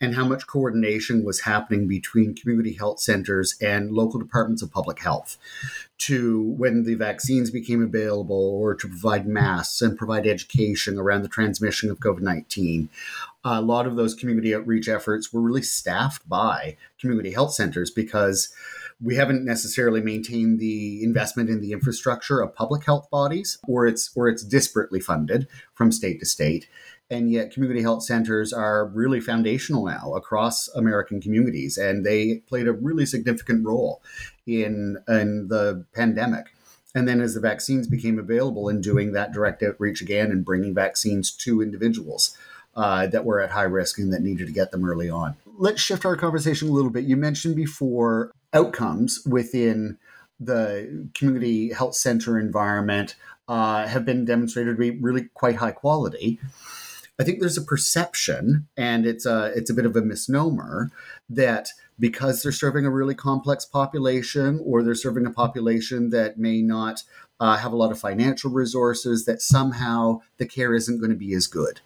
and 0.00 0.14
how 0.14 0.24
much 0.24 0.46
coordination 0.46 1.22
was 1.22 1.40
happening 1.40 1.86
between 1.86 2.34
community 2.34 2.72
health 2.72 2.98
centers 2.98 3.56
and 3.60 3.92
local 3.92 4.18
departments 4.18 4.62
of 4.62 4.72
public 4.72 5.00
health, 5.00 5.36
to 5.98 6.42
when 6.42 6.84
the 6.84 6.94
vaccines 6.94 7.50
became 7.50 7.82
available, 7.82 8.36
or 8.36 8.74
to 8.74 8.88
provide 8.88 9.26
masks 9.26 9.82
and 9.82 9.98
provide 9.98 10.26
education 10.26 10.98
around 10.98 11.22
the 11.22 11.28
transmission 11.28 11.90
of 11.90 12.00
COVID 12.00 12.22
nineteen. 12.22 12.88
a 13.44 13.60
lot 13.60 13.86
of 13.86 13.96
those 13.96 14.14
community 14.14 14.54
outreach 14.54 14.88
efforts 14.88 15.32
were 15.32 15.40
really 15.40 15.62
staffed 15.62 16.28
by 16.28 16.76
community 17.00 17.32
health 17.32 17.52
centers 17.52 17.90
because 17.90 18.48
we 19.02 19.16
haven't 19.16 19.44
necessarily 19.44 20.00
maintained 20.00 20.60
the 20.60 21.02
investment 21.02 21.50
in 21.50 21.60
the 21.60 21.72
infrastructure 21.72 22.40
of 22.40 22.54
public 22.54 22.84
health 22.84 23.10
bodies 23.10 23.58
or 23.66 23.86
it's 23.86 24.10
or 24.14 24.28
it's 24.28 24.44
disparately 24.44 25.02
funded 25.02 25.48
from 25.74 25.90
state 25.90 26.20
to 26.20 26.26
state 26.26 26.68
and 27.12 27.30
yet 27.30 27.52
community 27.52 27.82
health 27.82 28.02
centers 28.02 28.52
are 28.52 28.86
really 28.86 29.20
foundational 29.20 29.84
now 29.84 30.14
across 30.14 30.68
American 30.68 31.20
communities, 31.20 31.76
and 31.76 32.06
they 32.06 32.36
played 32.48 32.66
a 32.66 32.72
really 32.72 33.04
significant 33.04 33.66
role 33.66 34.02
in 34.46 34.96
in 35.06 35.48
the 35.48 35.84
pandemic. 35.94 36.54
And 36.94 37.06
then, 37.06 37.20
as 37.20 37.34
the 37.34 37.40
vaccines 37.40 37.86
became 37.86 38.18
available, 38.18 38.68
in 38.68 38.80
doing 38.80 39.12
that 39.12 39.32
direct 39.32 39.62
outreach 39.62 40.00
again 40.00 40.30
and 40.30 40.44
bringing 40.44 40.74
vaccines 40.74 41.30
to 41.36 41.62
individuals 41.62 42.36
uh, 42.74 43.06
that 43.08 43.24
were 43.24 43.40
at 43.40 43.50
high 43.50 43.62
risk 43.62 43.98
and 43.98 44.12
that 44.12 44.22
needed 44.22 44.46
to 44.46 44.52
get 44.52 44.70
them 44.70 44.84
early 44.84 45.10
on. 45.10 45.36
Let's 45.58 45.82
shift 45.82 46.06
our 46.06 46.16
conversation 46.16 46.68
a 46.68 46.72
little 46.72 46.90
bit. 46.90 47.04
You 47.04 47.16
mentioned 47.16 47.56
before 47.56 48.32
outcomes 48.52 49.24
within 49.26 49.98
the 50.38 51.08
community 51.14 51.72
health 51.72 51.94
center 51.94 52.38
environment 52.38 53.14
uh, 53.48 53.86
have 53.86 54.04
been 54.04 54.24
demonstrated 54.24 54.76
to 54.76 54.80
be 54.80 54.90
really 54.90 55.28
quite 55.34 55.56
high 55.56 55.70
quality. 55.72 56.38
I 57.18 57.24
think 57.24 57.40
there's 57.40 57.58
a 57.58 57.62
perception, 57.62 58.66
and 58.76 59.06
it's 59.06 59.26
a 59.26 59.52
it's 59.54 59.70
a 59.70 59.74
bit 59.74 59.86
of 59.86 59.94
a 59.94 60.02
misnomer 60.02 60.90
that 61.28 61.68
because 62.00 62.42
they're 62.42 62.50
serving 62.50 62.86
a 62.86 62.90
really 62.90 63.14
complex 63.14 63.64
population, 63.64 64.60
or 64.64 64.82
they're 64.82 64.94
serving 64.94 65.26
a 65.26 65.30
population 65.30 66.10
that 66.10 66.38
may 66.38 66.62
not 66.62 67.02
uh, 67.38 67.56
have 67.58 67.72
a 67.72 67.76
lot 67.76 67.92
of 67.92 68.00
financial 68.00 68.50
resources, 68.50 69.24
that 69.26 69.42
somehow 69.42 70.20
the 70.38 70.46
care 70.46 70.74
isn't 70.74 70.98
going 70.98 71.10
to 71.10 71.16
be 71.16 71.34
as 71.34 71.46
good. 71.46 71.80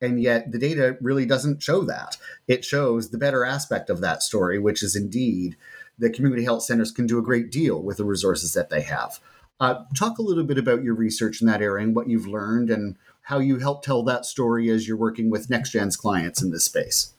And 0.00 0.22
yet, 0.22 0.52
the 0.52 0.58
data 0.58 0.96
really 1.00 1.26
doesn't 1.26 1.62
show 1.62 1.82
that. 1.84 2.16
It 2.46 2.64
shows 2.64 3.10
the 3.10 3.18
better 3.18 3.44
aspect 3.44 3.90
of 3.90 4.00
that 4.00 4.22
story, 4.22 4.58
which 4.58 4.82
is 4.82 4.94
indeed 4.94 5.56
that 5.98 6.14
community 6.14 6.44
health 6.44 6.62
centers 6.62 6.90
can 6.90 7.06
do 7.06 7.18
a 7.18 7.22
great 7.22 7.50
deal 7.50 7.82
with 7.82 7.96
the 7.96 8.04
resources 8.04 8.52
that 8.54 8.70
they 8.70 8.82
have. 8.82 9.20
Uh, 9.60 9.84
talk 9.96 10.18
a 10.18 10.22
little 10.22 10.44
bit 10.44 10.58
about 10.58 10.84
your 10.84 10.94
research 10.94 11.40
in 11.40 11.46
that 11.48 11.62
area 11.62 11.84
and 11.84 11.96
what 11.96 12.08
you've 12.08 12.28
learned 12.28 12.70
and 12.70 12.96
how 13.22 13.38
you 13.38 13.58
help 13.58 13.82
tell 13.82 14.02
that 14.04 14.24
story 14.24 14.70
as 14.70 14.86
you're 14.86 14.96
working 14.96 15.30
with 15.30 15.48
NextGen's 15.48 15.96
clients 15.96 16.40
in 16.40 16.50
this 16.50 16.64
space. 16.64 17.12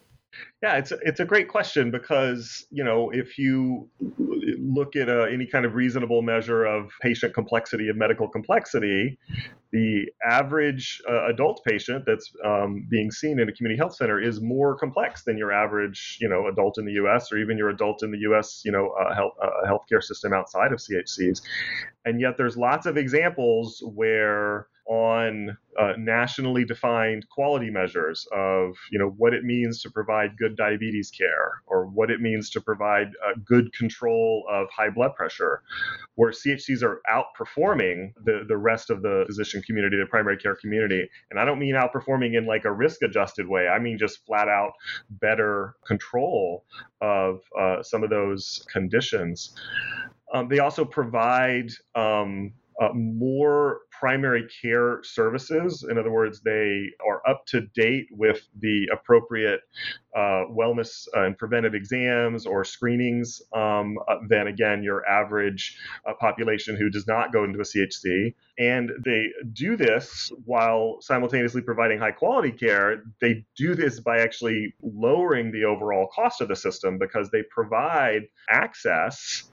Yeah, 0.62 0.76
it's 0.76 0.92
a, 0.92 0.98
it's 1.04 1.22
a 1.22 1.26
great 1.26 1.48
question 1.48 1.90
because 1.90 2.66
you 2.70 2.84
know 2.84 3.12
if 3.12 3.38
you 3.38 3.90
look 4.60 4.98
at 4.98 5.08
uh, 5.08 5.22
any 5.24 5.46
kind 5.46 5.66
of 5.66 5.74
reasonable 5.74 6.22
measure 6.22 6.66
of 6.66 6.92
patient 7.02 7.34
complexity 7.34 7.88
of 7.88 7.96
medical 7.96 8.28
complexity, 8.28 9.18
the 9.72 10.08
average 10.22 11.02
uh, 11.10 11.28
adult 11.28 11.62
patient 11.66 12.04
that's 12.06 12.30
um, 12.44 12.86
being 12.90 13.10
seen 13.10 13.40
in 13.40 13.48
a 13.48 13.54
community 13.54 13.78
health 13.78 13.96
center 13.96 14.20
is 14.20 14.42
more 14.42 14.76
complex 14.76 15.24
than 15.24 15.38
your 15.38 15.54
average 15.54 16.18
you 16.20 16.28
know 16.28 16.48
adult 16.48 16.78
in 16.78 16.86
the 16.86 16.94
U.S. 16.94 17.32
or 17.32 17.38
even 17.38 17.58
your 17.58 17.70
adult 17.70 18.04
in 18.04 18.12
the 18.12 18.20
U.S. 18.20 18.62
you 18.66 18.72
know 18.74 18.90
uh, 19.00 19.16
health 19.16 19.34
uh, 19.42 19.66
healthcare 19.66 20.04
system 20.04 20.34
outside 20.34 20.74
of 20.74 20.80
CHCs, 20.80 21.42
and 22.04 22.20
yet 22.20 22.36
there's 22.36 22.58
lots 22.58 22.86
of 22.86 22.98
examples 22.98 23.82
where 23.86 24.68
on 24.90 25.56
uh, 25.80 25.94
nationally 26.00 26.66
defined 26.66 27.24
quality 27.30 27.70
measures 27.70 28.28
of 28.34 28.76
you 28.92 28.98
know 28.98 29.14
what 29.18 29.36
it 29.36 29.44
means 29.44 29.84
to 29.84 29.90
provide 29.92 30.36
good 30.36 30.58
diabetes 30.58 31.12
care 31.12 31.62
or 31.68 31.86
what 31.86 32.10
it 32.10 32.20
means 32.20 32.50
to 32.50 32.60
provide 32.60 33.10
uh, 33.24 33.34
good 33.46 33.72
control 33.74 34.44
of 34.50 34.68
high 34.76 34.90
blood 34.90 35.14
pressure 35.16 35.62
where 36.16 36.32
CHCs 36.32 36.82
are 36.82 37.02
outperforming 37.08 38.14
the, 38.26 38.44
the 38.48 38.58
rest 38.58 38.90
of 38.90 39.04
the 39.04 39.26
physician 39.28 39.62
community 39.62 39.96
the 39.96 40.08
primary 40.08 40.38
care 40.38 40.56
community. 40.56 41.08
And 41.30 41.40
I 41.40 41.46
don't 41.46 41.60
mean 41.60 41.76
outperforming 41.76 42.36
in 42.36 42.48
like 42.48 42.66
a 42.66 42.72
risk 42.72 43.04
adjusted 43.04 43.48
way. 43.48 43.68
I 43.68 43.78
mean 43.78 44.00
just 44.00 44.26
flat 44.26 44.50
out 44.50 44.72
better 45.12 45.76
control 45.86 46.66
of 47.00 47.42
uh, 47.58 47.84
some 47.84 48.04
of 48.04 48.10
those 48.10 48.66
conditions. 48.74 49.54
Um, 50.34 50.48
they 50.48 50.60
also 50.60 50.84
provide 50.84 51.70
um, 51.94 52.54
uh, 52.80 52.90
more 52.94 53.82
primary 53.92 54.48
care 54.62 55.02
services. 55.04 55.86
In 55.90 55.98
other 55.98 56.12
words, 56.12 56.40
they 56.42 56.90
are 57.06 57.22
up 57.30 57.46
to 57.48 57.62
date 57.76 58.08
with 58.12 58.42
the 58.62 58.88
appropriate 58.94 59.60
uh, 60.16 60.46
wellness 60.50 61.08
uh, 61.16 61.24
and 61.26 61.38
preventive 61.38 61.76
exams 61.76 62.46
or 62.46 62.64
screenings 62.64 63.42
um, 63.54 63.98
uh, 64.08 64.16
than, 64.30 64.48
again, 64.48 64.82
your 64.84 65.06
average 65.06 65.78
uh, 66.08 66.14
population 66.20 66.78
who 66.78 66.90
does 66.90 67.08
not 67.08 67.34
go 67.34 67.44
into 67.44 67.60
a 67.60 67.64
CHC. 67.64 68.34
And 68.58 68.92
they 69.04 69.28
do 69.52 69.76
this 69.76 70.32
while 70.46 70.98
simultaneously 71.02 71.62
providing 71.62 72.00
high 72.00 72.12
quality 72.12 72.52
care. 72.52 73.04
They 73.20 73.46
do 73.58 73.76
this 73.76 74.00
by 74.00 74.20
actually 74.20 74.74
lowering 74.82 75.52
the 75.52 75.66
overall 75.66 76.08
cost 76.08 76.40
of 76.40 76.48
the 76.48 76.56
system 76.56 76.98
because 76.98 77.30
they 77.32 77.44
provide 77.44 78.24
access 78.50 79.44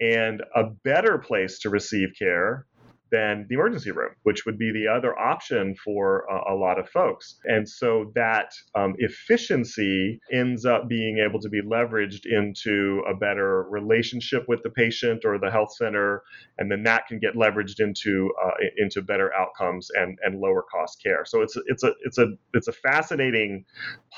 and 0.00 0.42
a 0.54 0.64
better 0.64 1.18
place 1.18 1.60
to 1.60 1.70
receive 1.70 2.10
care 2.18 2.66
than 3.14 3.46
the 3.48 3.54
emergency 3.54 3.92
room, 4.00 4.12
which 4.28 4.40
would 4.44 4.58
be 4.58 4.70
the 4.72 4.86
other 4.96 5.12
option 5.18 5.64
for 5.84 6.26
a, 6.34 6.54
a 6.54 6.56
lot 6.64 6.76
of 6.78 6.86
folks. 6.88 7.36
And 7.44 7.68
so 7.68 7.88
that 8.14 8.48
um, 8.74 8.94
efficiency 8.98 10.18
ends 10.32 10.64
up 10.72 10.88
being 10.88 11.16
able 11.26 11.40
to 11.40 11.48
be 11.48 11.62
leveraged 11.62 12.24
into 12.26 13.02
a 13.12 13.14
better 13.26 13.50
relationship 13.78 14.42
with 14.48 14.60
the 14.64 14.70
patient 14.70 15.24
or 15.24 15.38
the 15.38 15.50
health 15.50 15.72
center, 15.82 16.22
and 16.58 16.70
then 16.70 16.82
that 16.84 17.06
can 17.08 17.18
get 17.18 17.34
leveraged 17.34 17.78
into 17.86 18.14
uh, 18.44 18.56
into 18.82 19.02
better 19.02 19.28
outcomes 19.40 19.88
and, 20.00 20.18
and 20.24 20.40
lower 20.40 20.64
cost 20.74 20.94
care. 21.02 21.22
So 21.24 21.42
it's 21.44 21.56
it's 21.72 21.84
a 21.84 21.92
it's 22.06 22.18
a 22.18 22.26
it's 22.52 22.68
a 22.68 22.72
fascinating 22.72 23.64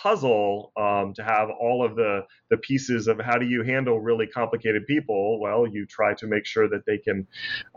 puzzle 0.03 0.73
um, 0.77 1.13
to 1.15 1.23
have 1.23 1.49
all 1.61 1.85
of 1.85 1.97
the 1.97 2.21
the 2.51 2.57
pieces 2.57 3.09
of 3.09 3.19
how 3.21 3.37
do 3.39 3.47
you 3.47 3.63
handle 3.63 4.01
really 4.01 4.27
complicated 4.27 4.87
people. 4.87 5.41
Well, 5.41 5.67
you 5.67 5.87
try 5.87 6.15
to 6.15 6.27
make 6.27 6.47
sure 6.47 6.69
that 6.69 6.85
they 6.87 6.99
can 6.99 7.27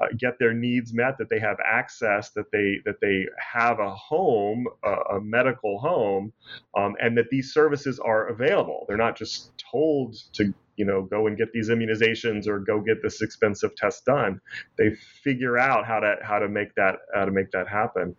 uh, 0.01 0.07
get 0.17 0.33
their 0.39 0.53
needs 0.53 0.93
met, 0.93 1.08
that 1.17 1.29
they 1.29 1.39
have 1.39 1.57
access, 1.65 2.31
that 2.31 2.51
they 2.51 2.77
that 2.85 3.01
they 3.01 3.25
have 3.37 3.79
a 3.79 3.91
home, 3.95 4.67
a, 4.83 5.15
a 5.15 5.21
medical 5.21 5.79
home, 5.79 6.31
um, 6.75 6.95
and 7.01 7.17
that 7.17 7.29
these 7.29 7.53
services 7.53 7.99
are 7.99 8.27
available. 8.27 8.85
They're 8.87 8.97
not 8.97 9.17
just 9.17 9.51
told 9.71 10.15
to 10.33 10.53
you 10.79 10.85
know 10.85 11.01
go 11.01 11.27
and 11.27 11.37
get 11.37 11.51
these 11.51 11.69
immunizations 11.69 12.47
or 12.47 12.59
go 12.59 12.79
get 12.79 13.03
this 13.03 13.21
expensive 13.21 13.75
test 13.75 14.05
done. 14.05 14.39
They 14.77 14.95
figure 15.23 15.57
out 15.57 15.85
how 15.85 15.99
to 15.99 16.15
how 16.23 16.39
to 16.39 16.47
make 16.47 16.73
that 16.75 16.95
how 17.13 17.25
to 17.25 17.31
make 17.31 17.51
that 17.51 17.67
happen. 17.67 18.15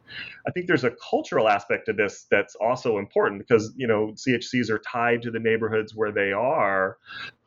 I 0.47 0.51
think 0.51 0.67
there's 0.67 0.85
a 0.85 0.93
cultural 1.11 1.49
aspect 1.49 1.87
to 1.87 1.95
this 1.95 2.27
that's 2.31 2.55
also 2.57 2.99
important 2.99 3.41
because 3.41 3.73
you 3.77 3.87
know 3.87 4.13
chcs 4.15 4.69
are 4.69 4.79
tied 4.79 5.23
to 5.23 5.31
the 5.31 5.41
neighborhoods 5.41 5.95
where 5.95 6.13
they 6.13 6.33
are. 6.33 6.99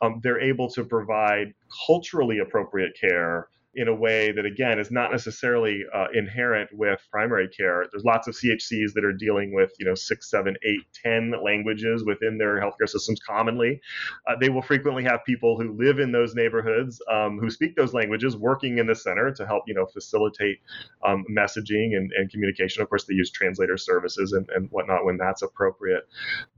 Um, 0.02 0.20
they're 0.22 0.40
able 0.40 0.68
to 0.70 0.84
provide 0.84 1.54
culturally 1.86 2.40
appropriate 2.40 2.98
care 3.00 3.48
in 3.76 3.88
a 3.88 3.94
way 3.94 4.32
that 4.32 4.46
again 4.46 4.78
is 4.78 4.90
not 4.90 5.10
necessarily 5.10 5.82
uh, 5.94 6.06
inherent 6.14 6.70
with 6.72 7.00
primary 7.10 7.48
care. 7.48 7.86
There's 7.90 8.04
lots 8.04 8.28
of 8.28 8.34
chcs 8.34 8.92
that 8.94 9.04
are 9.04 9.12
dealing 9.12 9.54
with 9.54 9.72
you 9.78 9.86
know 9.86 9.94
six 9.94 10.30
seven 10.30 10.56
eight 10.62 10.82
ten 11.02 11.32
languages 11.42 12.04
within 12.04 12.38
their 12.38 12.60
healthcare 12.60 12.88
systems 12.88 13.20
commonly. 13.26 13.80
Uh, 14.26 14.34
they 14.40 14.48
will 14.48 14.62
frequently 14.62 15.04
have 15.04 15.24
people 15.24 15.58
who 15.60 15.72
live 15.72 15.98
in 15.98 16.12
those 16.12 16.34
neighborhoods 16.34 17.00
um, 17.10 17.38
who 17.38 17.50
speak 17.50 17.76
those 17.76 17.94
languages 17.94 18.36
working 18.36 18.78
in 18.78 18.86
the 18.86 18.94
center 18.94 19.32
to 19.32 19.46
help 19.46 19.64
you 19.66 19.74
know 19.74 19.86
facilitate 19.86 20.58
um, 21.04 21.24
messaging 21.30 21.96
and, 21.96 22.12
and, 22.12 22.30
communication. 22.30 22.82
Of 22.82 22.88
course 22.88 23.04
they 23.04 23.14
use 23.14 23.30
translator 23.30 23.76
services 23.76 24.32
and, 24.32 24.48
and 24.50 24.68
whatnot 24.70 25.04
when 25.04 25.16
that's 25.16 25.42
appropriate. 25.42 26.08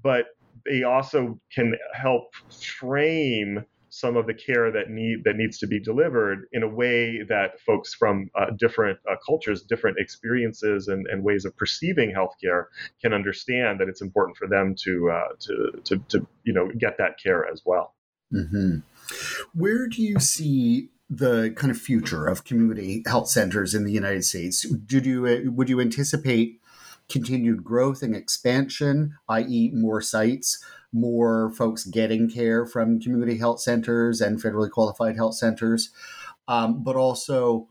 But 0.02 0.26
they 0.64 0.82
also 0.82 1.38
can 1.54 1.76
help 1.92 2.34
frame 2.78 3.64
some 3.96 4.14
of 4.18 4.26
the 4.26 4.34
care 4.34 4.70
that 4.70 4.90
need 4.90 5.24
that 5.24 5.36
needs 5.36 5.56
to 5.56 5.66
be 5.66 5.80
delivered 5.80 6.46
in 6.52 6.62
a 6.62 6.68
way 6.68 7.22
that 7.30 7.58
folks 7.60 7.94
from 7.94 8.30
uh, 8.38 8.50
different 8.58 8.98
uh, 9.10 9.14
cultures, 9.24 9.62
different 9.62 9.96
experiences, 9.98 10.88
and, 10.88 11.06
and 11.06 11.24
ways 11.24 11.46
of 11.46 11.56
perceiving 11.56 12.12
healthcare 12.14 12.64
can 13.00 13.14
understand 13.14 13.80
that 13.80 13.88
it's 13.88 14.02
important 14.02 14.36
for 14.36 14.46
them 14.48 14.74
to 14.76 15.10
uh, 15.10 15.28
to, 15.40 15.80
to, 15.84 15.96
to 16.08 16.26
you 16.44 16.52
know 16.52 16.70
get 16.78 16.98
that 16.98 17.18
care 17.22 17.50
as 17.50 17.62
well. 17.64 17.94
Mm-hmm. 18.34 18.80
Where 19.54 19.88
do 19.88 20.02
you 20.02 20.20
see 20.20 20.90
the 21.08 21.54
kind 21.56 21.70
of 21.70 21.78
future 21.78 22.26
of 22.26 22.44
community 22.44 23.02
health 23.06 23.30
centers 23.30 23.74
in 23.74 23.84
the 23.84 23.92
United 23.92 24.26
States? 24.26 24.68
Did 24.68 25.06
you 25.06 25.50
would 25.54 25.70
you 25.70 25.80
anticipate 25.80 26.60
continued 27.08 27.64
growth 27.64 28.02
and 28.02 28.14
expansion, 28.14 29.14
i.e., 29.30 29.70
more 29.72 30.02
sites? 30.02 30.62
More 30.92 31.50
folks 31.50 31.84
getting 31.84 32.30
care 32.30 32.64
from 32.66 33.00
community 33.00 33.38
health 33.38 33.60
centers 33.60 34.20
and 34.20 34.42
federally 34.42 34.70
qualified 34.70 35.16
health 35.16 35.34
centers? 35.34 35.90
Um, 36.48 36.82
but 36.82 36.96
also, 36.96 37.68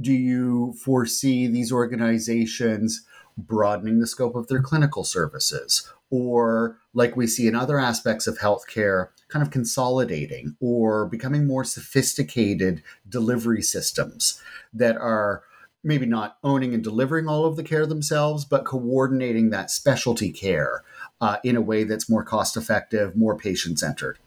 do 0.00 0.12
you 0.12 0.74
foresee 0.84 1.46
these 1.46 1.72
organizations 1.72 3.04
broadening 3.36 4.00
the 4.00 4.06
scope 4.06 4.34
of 4.34 4.48
their 4.48 4.62
clinical 4.62 5.04
services? 5.04 5.90
Or, 6.10 6.78
like 6.94 7.16
we 7.16 7.26
see 7.26 7.46
in 7.46 7.54
other 7.54 7.78
aspects 7.78 8.26
of 8.26 8.38
healthcare, 8.38 9.08
kind 9.28 9.42
of 9.42 9.50
consolidating 9.50 10.56
or 10.58 11.06
becoming 11.06 11.46
more 11.46 11.64
sophisticated 11.64 12.82
delivery 13.06 13.60
systems 13.62 14.40
that 14.72 14.96
are 14.96 15.42
maybe 15.84 16.06
not 16.06 16.38
owning 16.42 16.74
and 16.74 16.82
delivering 16.82 17.28
all 17.28 17.44
of 17.44 17.56
the 17.56 17.62
care 17.62 17.86
themselves, 17.86 18.44
but 18.44 18.64
coordinating 18.64 19.50
that 19.50 19.70
specialty 19.70 20.32
care 20.32 20.82
uh, 21.20 21.36
in 21.44 21.56
a 21.56 21.60
way 21.60 21.84
that's 21.84 22.08
more 22.08 22.22
cost 22.22 22.56
effective, 22.56 23.16
more 23.16 23.36
patient 23.36 23.78
centered. 23.78 24.18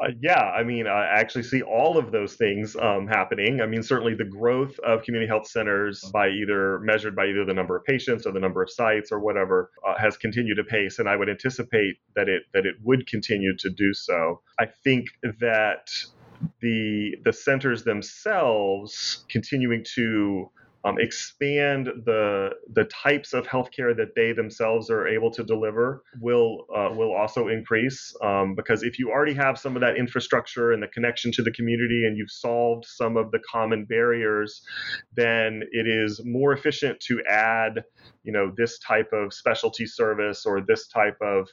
Uh, 0.00 0.08
yeah, 0.20 0.42
I 0.42 0.62
mean, 0.62 0.86
I 0.86 1.06
actually 1.06 1.42
see 1.42 1.62
all 1.62 1.98
of 1.98 2.12
those 2.12 2.34
things 2.34 2.76
um, 2.76 3.08
happening. 3.08 3.60
I 3.60 3.66
mean, 3.66 3.82
certainly 3.82 4.14
the 4.14 4.24
growth 4.24 4.78
of 4.80 5.02
community 5.02 5.28
health 5.28 5.48
centers 5.48 6.04
by 6.12 6.28
either 6.28 6.78
measured 6.80 7.16
by 7.16 7.26
either 7.26 7.44
the 7.44 7.54
number 7.54 7.76
of 7.76 7.84
patients 7.84 8.26
or 8.26 8.32
the 8.32 8.40
number 8.40 8.62
of 8.62 8.70
sites 8.70 9.10
or 9.10 9.18
whatever 9.18 9.70
uh, 9.86 9.94
has 9.98 10.16
continued 10.16 10.56
to 10.56 10.64
pace, 10.64 10.98
and 10.98 11.08
I 11.08 11.16
would 11.16 11.28
anticipate 11.28 11.96
that 12.14 12.28
it 12.28 12.42
that 12.52 12.66
it 12.66 12.76
would 12.84 13.06
continue 13.06 13.56
to 13.58 13.70
do 13.70 13.92
so. 13.92 14.40
I 14.60 14.66
think 14.66 15.06
that 15.40 15.90
the 16.60 17.16
the 17.24 17.32
centers 17.32 17.82
themselves 17.84 19.24
continuing 19.28 19.84
to 19.94 20.50
um, 20.84 20.98
expand 20.98 21.86
the 22.04 22.50
the 22.72 22.84
types 22.84 23.32
of 23.32 23.46
healthcare 23.46 23.96
that 23.96 24.14
they 24.14 24.32
themselves 24.32 24.90
are 24.90 25.06
able 25.06 25.30
to 25.32 25.42
deliver 25.42 26.02
will 26.20 26.66
uh, 26.74 26.90
will 26.92 27.12
also 27.12 27.48
increase 27.48 28.14
um, 28.22 28.54
because 28.54 28.82
if 28.82 28.98
you 28.98 29.10
already 29.10 29.34
have 29.34 29.58
some 29.58 29.76
of 29.76 29.80
that 29.80 29.96
infrastructure 29.96 30.72
and 30.72 30.82
the 30.82 30.88
connection 30.88 31.32
to 31.32 31.42
the 31.42 31.50
community 31.52 32.04
and 32.06 32.16
you've 32.16 32.30
solved 32.30 32.84
some 32.86 33.16
of 33.16 33.30
the 33.30 33.40
common 33.50 33.84
barriers, 33.84 34.62
then 35.14 35.62
it 35.72 35.86
is 35.86 36.20
more 36.24 36.52
efficient 36.52 37.00
to 37.00 37.22
add 37.28 37.84
you 38.26 38.32
know 38.32 38.52
this 38.56 38.78
type 38.80 39.10
of 39.12 39.32
specialty 39.32 39.86
service 39.86 40.44
or 40.44 40.60
this 40.60 40.88
type 40.88 41.16
of 41.22 41.48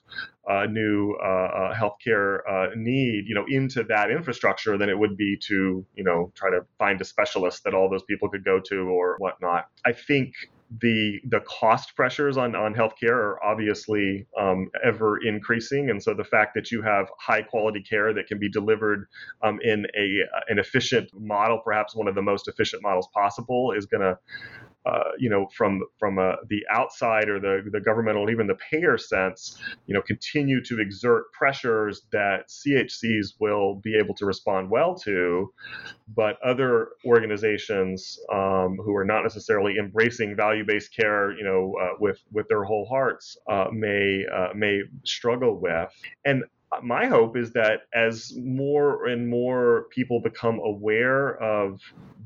uh, 0.50 0.66
new 0.66 1.16
uh, 1.24 1.28
uh, 1.28 1.76
healthcare 1.76 2.40
uh, 2.50 2.68
need 2.76 3.26
you 3.28 3.36
know 3.36 3.46
into 3.48 3.84
that 3.84 4.10
infrastructure 4.10 4.78
than 4.78 4.90
it 4.90 4.98
would 4.98 5.16
be 5.16 5.38
to 5.38 5.86
you 5.94 6.04
know 6.04 6.32
try 6.36 6.50
to 6.50 6.62
find 6.80 7.00
a 7.00 7.06
specialist 7.06 7.64
that 7.64 7.74
all 7.74 7.90
those 7.90 8.04
people 8.04 8.28
could 8.28 8.44
go 8.44 8.60
to 8.60 8.76
or 8.90 9.18
whatnot. 9.24 9.66
I 9.86 9.94
think 9.94 10.34
the 10.82 11.20
the 11.30 11.40
cost 11.42 11.96
pressures 11.96 12.36
on 12.38 12.56
on 12.56 12.74
healthcare 12.74 13.12
are 13.14 13.44
obviously 13.44 14.28
um, 14.40 14.70
ever 14.84 15.20
increasing, 15.24 15.90
and 15.90 16.02
so 16.02 16.14
the 16.14 16.24
fact 16.24 16.54
that 16.56 16.72
you 16.72 16.82
have 16.82 17.08
high 17.20 17.42
quality 17.42 17.82
care 17.82 18.14
that 18.14 18.28
can 18.28 18.40
be 18.40 18.50
delivered 18.50 19.08
um, 19.44 19.60
in 19.64 19.86
a 19.98 20.20
an 20.50 20.60
efficient 20.60 21.10
model, 21.14 21.62
perhaps 21.64 21.96
one 21.96 22.08
of 22.08 22.16
the 22.16 22.22
most 22.22 22.48
efficient 22.48 22.82
models 22.82 23.08
possible, 23.14 23.72
is 23.72 23.86
going 23.86 24.02
to 24.02 24.18
uh, 24.86 25.12
you 25.18 25.30
know, 25.30 25.48
from 25.56 25.82
from 25.98 26.20
uh, 26.20 26.34
the 26.50 26.62
outside 26.70 27.30
or 27.30 27.40
the 27.40 27.62
the 27.72 27.80
governmental, 27.80 28.30
even 28.30 28.48
the 28.48 28.58
payer 28.72 28.98
sense, 28.98 29.58
you 29.88 29.94
know, 29.94 30.02
continue 30.02 30.64
to 30.64 30.80
exert 30.80 31.32
pressures 31.32 32.02
that 32.12 32.50
CHCs 32.50 33.36
will 33.40 33.76
be 33.76 33.96
able 33.96 34.14
to 34.16 34.26
respond 34.26 34.70
well 34.70 34.96
to, 34.96 35.54
but 36.16 36.38
other 36.44 36.90
organizations 37.06 38.20
um, 38.32 38.78
who 38.84 38.96
are 38.96 39.06
not 39.06 39.24
necessarily 39.24 39.78
embracing 39.78 40.36
value-based 40.36 40.94
care, 40.96 41.32
you 41.32 41.44
know, 41.44 41.74
uh, 41.82 41.96
with 42.00 42.20
with 42.32 42.48
their 42.50 42.64
whole 42.64 42.86
hearts, 42.86 43.38
uh, 43.50 43.68
may 43.72 44.26
uh, 44.34 44.50
may 44.54 44.82
struggle 45.04 45.60
with. 45.60 45.90
And 46.26 46.44
my 46.82 47.08
hope 47.08 47.38
is 47.38 47.52
that 47.54 47.82
as 47.94 48.34
more 48.38 49.06
and 49.08 49.30
more 49.30 49.86
people 49.92 50.22
become 50.22 50.60
aware 50.60 51.36
of 51.42 51.80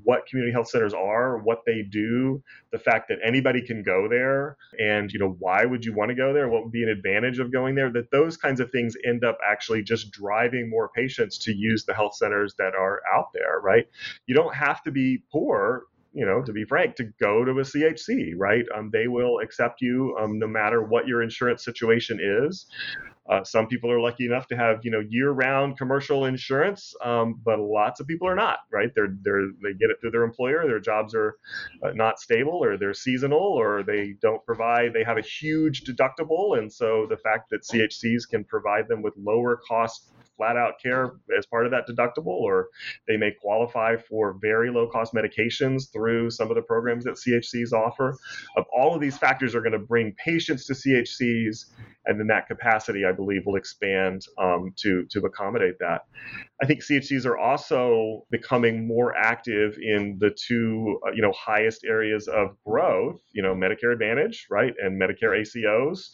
what 0.04 0.26
community 0.26 0.54
health 0.54 0.70
centers 0.70 0.94
are, 0.94 1.38
what 1.40 1.64
they 1.66 1.82
do, 1.82 2.42
the 2.72 2.80
fact 2.80 3.10
that 3.10 3.18
anybody 3.26 3.62
can 3.62 3.84
go 3.84 4.08
there, 4.10 4.56
and 4.80 5.12
you 5.12 5.20
know 5.20 5.36
why 5.40 5.66
would 5.66 5.84
you 5.84 5.94
want 5.94 6.10
to 6.10 6.16
go 6.16 6.34
there? 6.34 6.48
What 6.48 6.64
would 6.64 6.72
be 6.72 6.84
an 6.84 6.90
advantage 6.90 7.40
of 7.40 7.52
going 7.52 7.76
there? 7.76 7.92
That 7.92 8.12
those 8.12 8.38
kinds 8.38 8.60
of 8.60 8.72
things 8.72 8.96
end 9.06 9.26
up 9.26 9.38
actually 9.46 9.84
just 9.84 10.12
driving 10.12 10.70
more 10.70 10.90
patients 10.96 11.38
to 11.40 11.54
use 11.54 11.84
the 11.86 11.94
health 11.94 12.16
centers 12.16 12.56
that 12.58 12.74
are 12.74 13.02
out 13.14 13.34
there, 13.34 13.60
right? 13.62 13.86
You 14.28 14.36
don't 14.36 14.56
have 14.56 14.82
to 14.84 14.92
be 14.92 15.24
poor 15.32 15.84
you 16.14 16.26
know, 16.26 16.42
to 16.42 16.52
be 16.52 16.64
frank, 16.64 16.96
to 16.96 17.04
go 17.20 17.46
to 17.46 17.52
a 17.52 17.64
CHC, 17.64 18.34
right? 18.36 18.66
Um, 18.76 18.90
they 18.92 19.08
will 19.08 19.38
accept 19.38 19.82
you 19.84 20.18
um, 20.20 20.40
no 20.40 20.48
matter 20.48 20.82
what 20.82 21.08
your 21.08 21.22
insurance 21.22 21.64
situation 21.64 22.20
is. 22.20 22.66
Uh, 23.30 23.44
some 23.44 23.68
people 23.68 23.92
are 23.92 24.00
lucky 24.00 24.26
enough 24.26 24.48
to 24.48 24.56
have 24.56 24.80
you 24.84 24.92
know 24.92 25.02
year-round 25.10 25.78
commercial 25.78 26.26
insurance, 26.26 26.94
um, 27.04 27.40
but 27.44 27.60
lots 27.60 28.00
of 28.00 28.08
people 28.08 28.28
are 28.28 28.36
not. 28.36 28.60
Right? 28.72 28.90
They're 28.96 29.16
they're 29.22 29.48
they 29.64 29.74
get 29.74 29.90
it 29.90 29.98
through 30.00 30.12
their 30.12 30.24
employer. 30.24 30.66
Their 30.66 30.80
jobs 30.80 31.14
are 31.16 31.38
uh, 31.84 31.92
not 31.92 32.20
stable, 32.20 32.64
or 32.64 32.78
they're 32.78 32.94
seasonal, 32.94 33.40
or 33.40 33.84
they 33.84 34.16
don't 34.22 34.46
provide. 34.46 34.94
They 34.94 35.04
have 35.04 35.18
a 35.18 35.22
huge 35.22 35.84
deductible, 35.84 36.58
and 36.58 36.72
so 36.72 37.06
the 37.10 37.18
fact 37.18 37.50
that 37.52 37.64
CHCs 37.64 38.30
can 38.30 38.44
provide 38.44 38.88
them 38.88 39.02
with 39.02 39.14
lower 39.18 39.58
cost 39.68 40.12
flat 40.38 40.56
out 40.56 40.80
care 40.82 41.14
as 41.38 41.46
part 41.46 41.66
of 41.66 41.72
that 41.72 41.88
deductible, 41.88 42.28
or 42.28 42.70
they 43.08 43.18
may 43.18 43.32
qualify 43.32 43.98
for 43.98 44.38
very 44.40 44.70
low 44.70 44.88
cost 44.88 45.14
medications 45.14 45.92
through 45.92 46.30
some 46.30 46.50
of 46.50 46.56
the 46.56 46.62
programs 46.62 47.04
that 47.04 47.16
CHCs 47.16 47.74
offer. 47.74 48.18
Of 48.56 48.66
all 48.72 48.96
of 48.96 49.02
these 49.02 49.18
factors 49.18 49.56
are 49.56 49.62
going 49.62 49.74
to 49.74 49.80
bring 49.80 50.14
patients 50.24 50.68
to 50.68 50.74
CHCs, 50.74 51.66
and 52.08 52.20
then 52.20 52.28
that 52.28 52.48
capacity, 52.48 53.06
I 53.06 53.12
believe, 53.12 53.46
will 53.46 53.56
expand 53.56 54.26
um, 54.38 54.74
to 54.78 55.06
to 55.12 55.20
accommodate 55.20 55.80
that. 55.80 56.02
I 56.62 56.66
think 56.66 56.82
CHCs 56.82 57.26
are 57.26 57.38
also 57.38 58.26
becoming 58.32 58.88
more 58.88 59.16
active 59.16 59.78
in 59.80 60.18
the 60.20 60.32
two, 60.32 61.00
uh, 61.06 61.12
you 61.12 61.22
know, 61.22 61.32
highest 61.34 61.86
areas 61.86 62.28
of 62.28 62.56
growth. 62.66 63.22
You 63.34 63.44
know, 63.44 63.54
Medicare 63.54 63.94
Advantage, 63.94 64.48
right, 64.50 64.74
and 64.82 65.00
Medicare 65.00 65.40
ACOs. 65.40 66.10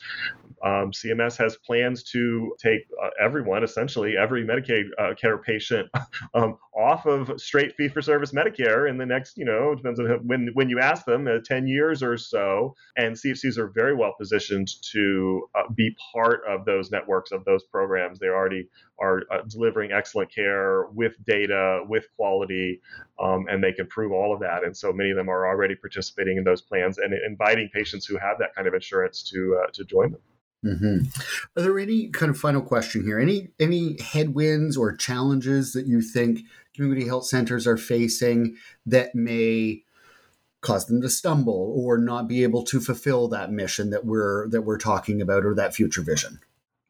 Um, 0.63 0.91
CMS 0.91 1.37
has 1.37 1.57
plans 1.65 2.03
to 2.11 2.55
take 2.61 2.81
uh, 3.03 3.09
everyone, 3.21 3.63
essentially 3.63 4.15
every 4.17 4.45
Medicaid 4.45 4.85
uh, 4.97 5.13
care 5.15 5.37
patient, 5.37 5.89
um, 6.33 6.57
off 6.77 7.05
of 7.05 7.39
straight 7.39 7.75
fee-for-service 7.75 8.31
Medicare 8.31 8.89
in 8.89 8.97
the 8.97 9.05
next, 9.05 9.37
you 9.37 9.45
know, 9.45 9.75
depends 9.75 9.99
on 9.99 10.07
when 10.25 10.49
when 10.53 10.69
you 10.69 10.79
ask 10.79 11.05
them, 11.05 11.27
uh, 11.27 11.39
10 11.43 11.67
years 11.67 12.01
or 12.01 12.17
so. 12.17 12.75
And 12.97 13.15
CHCs 13.15 13.57
are 13.57 13.67
very 13.67 13.95
well 13.95 14.13
positioned 14.17 14.69
to 14.91 15.47
uh, 15.55 15.63
be 15.83 15.95
part 16.13 16.41
of 16.47 16.65
those 16.65 16.91
networks 16.91 17.31
of 17.31 17.43
those 17.45 17.63
programs. 17.63 18.19
They 18.19 18.27
already 18.27 18.69
are 18.99 19.23
uh, 19.31 19.41
delivering 19.47 19.91
excellent 19.91 20.33
care 20.33 20.87
with 20.93 21.13
data, 21.25 21.83
with 21.87 22.05
quality, 22.15 22.81
um, 23.19 23.45
and 23.49 23.63
they 23.63 23.73
can 23.73 23.87
prove 23.87 24.11
all 24.11 24.33
of 24.33 24.39
that. 24.41 24.63
And 24.63 24.75
so 24.75 24.91
many 24.93 25.11
of 25.11 25.17
them 25.17 25.29
are 25.29 25.47
already 25.47 25.75
participating 25.75 26.37
in 26.37 26.43
those 26.43 26.61
plans 26.61 26.97
and 26.97 27.13
inviting 27.13 27.69
patients 27.73 28.05
who 28.05 28.17
have 28.17 28.37
that 28.39 28.55
kind 28.55 28.67
of 28.67 28.73
insurance 28.73 29.23
to 29.31 29.59
uh, 29.61 29.67
to 29.73 29.83
join 29.83 30.11
them. 30.11 30.21
Mm-hmm. 30.65 31.59
Are 31.59 31.61
there 31.61 31.77
any 31.77 32.09
kind 32.09 32.29
of 32.29 32.37
final 32.37 32.61
question 32.61 33.03
here? 33.03 33.19
Any 33.19 33.49
any 33.59 33.97
headwinds 34.01 34.77
or 34.77 34.95
challenges 34.95 35.73
that 35.73 35.87
you 35.87 36.01
think 36.01 36.41
community 36.73 37.05
health 37.05 37.25
centers 37.25 37.67
are 37.67 37.77
facing 37.77 38.55
that 38.85 39.13
may 39.13 39.83
cause 40.63 40.87
them 40.87 41.01
to 41.01 41.09
stumble 41.09 41.73
or 41.77 41.97
not 41.97 42.27
be 42.27 42.41
able 42.43 42.63
to 42.63 42.79
fulfill 42.79 43.27
that 43.27 43.51
mission 43.51 43.91
that 43.91 44.05
we're 44.05 44.49
that 44.49 44.63
we're 44.63 44.77
talking 44.77 45.21
about 45.21 45.45
or 45.45 45.53
that 45.53 45.75
future 45.75 46.01
vision? 46.01 46.39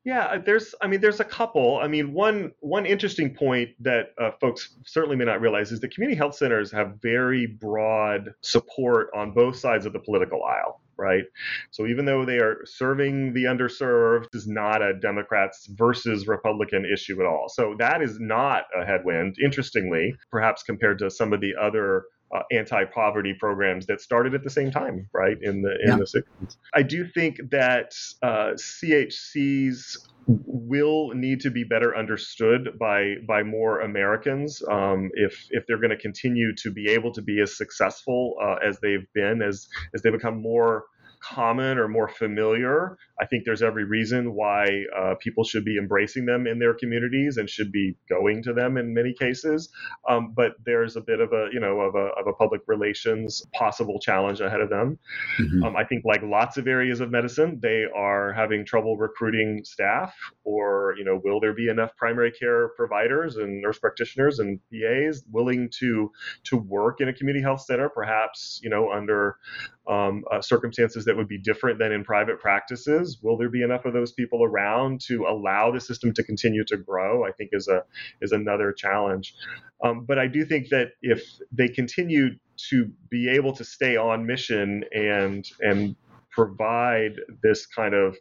Yeah, 0.05 0.25
uh, 0.25 0.39
there's 0.45 0.75
I 0.81 0.87
mean 0.87 0.99
there's 0.99 1.21
a 1.21 1.25
couple. 1.25 1.79
I 1.81 1.87
mean 1.87 2.13
one 2.13 2.51
one 2.59 2.85
interesting 2.85 3.33
point 3.33 3.69
that 3.79 4.13
uh, 4.19 4.31
folks 4.41 4.75
certainly 4.85 5.15
may 5.15 5.25
not 5.25 5.39
realize 5.39 5.71
is 5.71 5.79
that 5.79 5.93
community 5.93 6.17
health 6.17 6.35
centers 6.35 6.71
have 6.71 6.97
very 7.01 7.47
broad 7.47 8.33
support 8.41 9.07
on 9.15 9.31
both 9.31 9.55
sides 9.55 9.85
of 9.85 9.93
the 9.93 9.99
political 9.99 10.43
aisle, 10.43 10.81
right? 10.97 11.23
So 11.71 11.87
even 11.87 12.03
though 12.03 12.25
they 12.25 12.39
are 12.39 12.65
serving 12.65 13.33
the 13.33 13.45
underserved 13.45 14.27
is 14.33 14.45
not 14.45 14.81
a 14.81 14.93
Democrats 14.93 15.67
versus 15.67 16.27
Republican 16.27 16.85
issue 16.91 17.21
at 17.21 17.25
all. 17.25 17.47
So 17.47 17.75
that 17.79 18.01
is 18.01 18.19
not 18.19 18.65
a 18.77 18.85
headwind 18.85 19.37
interestingly, 19.41 20.15
perhaps 20.29 20.63
compared 20.63 20.99
to 20.99 21.09
some 21.09 21.31
of 21.31 21.39
the 21.39 21.53
other 21.59 22.03
uh, 22.33 22.41
anti-poverty 22.51 23.35
programs 23.39 23.85
that 23.85 24.01
started 24.01 24.33
at 24.33 24.43
the 24.43 24.49
same 24.49 24.71
time, 24.71 25.07
right 25.13 25.37
in 25.41 25.61
the 25.61 25.71
in 25.83 25.89
yeah. 25.89 25.97
the 25.97 26.05
60s. 26.05 26.57
I 26.73 26.81
do 26.81 27.05
think 27.07 27.39
that 27.51 27.93
uh, 28.21 28.53
CHCs 28.55 29.97
will 30.27 31.11
need 31.13 31.41
to 31.41 31.51
be 31.51 31.63
better 31.63 31.95
understood 31.95 32.77
by 32.79 33.15
by 33.27 33.43
more 33.43 33.81
Americans 33.81 34.61
um, 34.69 35.11
if 35.13 35.47
if 35.51 35.65
they're 35.67 35.79
going 35.79 35.89
to 35.89 35.97
continue 35.97 36.55
to 36.55 36.71
be 36.71 36.87
able 36.89 37.11
to 37.13 37.21
be 37.21 37.41
as 37.41 37.57
successful 37.57 38.35
uh, 38.41 38.55
as 38.65 38.79
they've 38.79 39.05
been 39.13 39.41
as 39.41 39.67
as 39.93 40.01
they 40.01 40.09
become 40.09 40.41
more 40.41 40.85
common 41.23 41.77
or 41.77 41.87
more 41.87 42.07
familiar, 42.07 42.97
I 43.19 43.25
think 43.25 43.45
there's 43.45 43.61
every 43.61 43.85
reason 43.85 44.33
why 44.33 44.83
uh, 44.97 45.15
people 45.21 45.43
should 45.43 45.63
be 45.63 45.77
embracing 45.77 46.25
them 46.25 46.45
in 46.47 46.59
their 46.59 46.73
communities 46.73 47.37
and 47.37 47.49
should 47.49 47.71
be 47.71 47.95
going 48.09 48.43
to 48.43 48.53
them 48.53 48.77
in 48.77 48.93
many 48.93 49.13
cases. 49.13 49.69
Um, 50.09 50.33
but 50.35 50.53
there's 50.65 50.95
a 50.95 51.01
bit 51.01 51.19
of 51.19 51.31
a 51.31 51.47
you 51.51 51.59
know 51.59 51.79
of 51.81 51.95
a, 51.95 52.09
of 52.19 52.27
a 52.27 52.33
public 52.33 52.61
relations 52.67 53.43
possible 53.53 53.99
challenge 53.99 54.41
ahead 54.41 54.61
of 54.61 54.69
them. 54.69 54.99
Mm-hmm. 55.39 55.63
Um, 55.63 55.75
I 55.75 55.83
think 55.83 56.03
like 56.05 56.21
lots 56.23 56.57
of 56.57 56.67
areas 56.67 56.99
of 56.99 57.11
medicine, 57.11 57.59
they 57.61 57.85
are 57.95 58.33
having 58.33 58.65
trouble 58.65 58.97
recruiting 58.97 59.61
staff, 59.63 60.13
or 60.43 60.95
you 60.97 61.05
know, 61.05 61.21
will 61.23 61.39
there 61.39 61.53
be 61.53 61.69
enough 61.69 61.95
primary 61.95 62.31
care 62.31 62.69
providers 62.69 63.37
and 63.37 63.61
nurse 63.61 63.79
practitioners 63.79 64.39
and 64.39 64.59
PAs 64.71 65.23
willing 65.31 65.69
to 65.79 66.11
to 66.45 66.57
work 66.57 66.99
in 66.99 67.07
a 67.07 67.13
community 67.13 67.43
health 67.43 67.61
center, 67.61 67.89
perhaps 67.89 68.59
you 68.63 68.69
know 68.69 68.91
under 68.91 69.37
um, 69.87 70.23
uh, 70.31 70.41
circumstances 70.41 71.05
that 71.05 71.15
would 71.15 71.27
be 71.27 71.37
different 71.37 71.77
than 71.79 71.91
in 71.91 72.03
private 72.03 72.39
practices. 72.39 73.19
Will 73.21 73.37
there 73.37 73.49
be 73.49 73.63
enough 73.63 73.85
of 73.85 73.93
those 73.93 74.13
people 74.13 74.43
around 74.43 75.01
to 75.07 75.25
allow 75.25 75.71
the 75.71 75.81
system 75.81 76.13
to 76.13 76.23
continue 76.23 76.63
to 76.65 76.77
grow? 76.77 77.25
I 77.25 77.31
think 77.31 77.49
is 77.53 77.67
a 77.67 77.83
is 78.21 78.31
another 78.31 78.71
challenge. 78.71 79.35
Um, 79.83 80.05
but 80.05 80.17
I 80.17 80.27
do 80.27 80.45
think 80.45 80.69
that 80.69 80.91
if 81.01 81.23
they 81.51 81.67
continue 81.67 82.29
to 82.69 82.91
be 83.09 83.29
able 83.29 83.53
to 83.53 83.63
stay 83.63 83.97
on 83.97 84.25
mission 84.25 84.83
and 84.93 85.45
and 85.59 85.95
provide 86.31 87.19
this 87.43 87.65
kind 87.67 87.93
of 87.93 88.15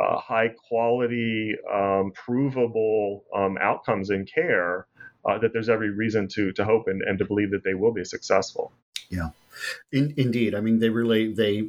uh, 0.00 0.18
high 0.18 0.48
quality, 0.68 1.54
um, 1.72 2.10
provable 2.14 3.24
um, 3.36 3.58
outcomes 3.60 4.10
in 4.10 4.24
care, 4.24 4.86
uh, 5.28 5.38
that 5.38 5.52
there's 5.52 5.68
every 5.68 5.90
reason 5.90 6.28
to 6.28 6.52
to 6.52 6.64
hope 6.64 6.84
and, 6.86 7.02
and 7.02 7.18
to 7.18 7.24
believe 7.24 7.50
that 7.50 7.64
they 7.64 7.74
will 7.74 7.92
be 7.92 8.04
successful. 8.04 8.72
Yeah, 9.10 9.30
in, 9.92 10.14
indeed. 10.16 10.54
I 10.54 10.60
mean, 10.60 10.78
they 10.78 10.88
really 10.88 11.32
they 11.32 11.68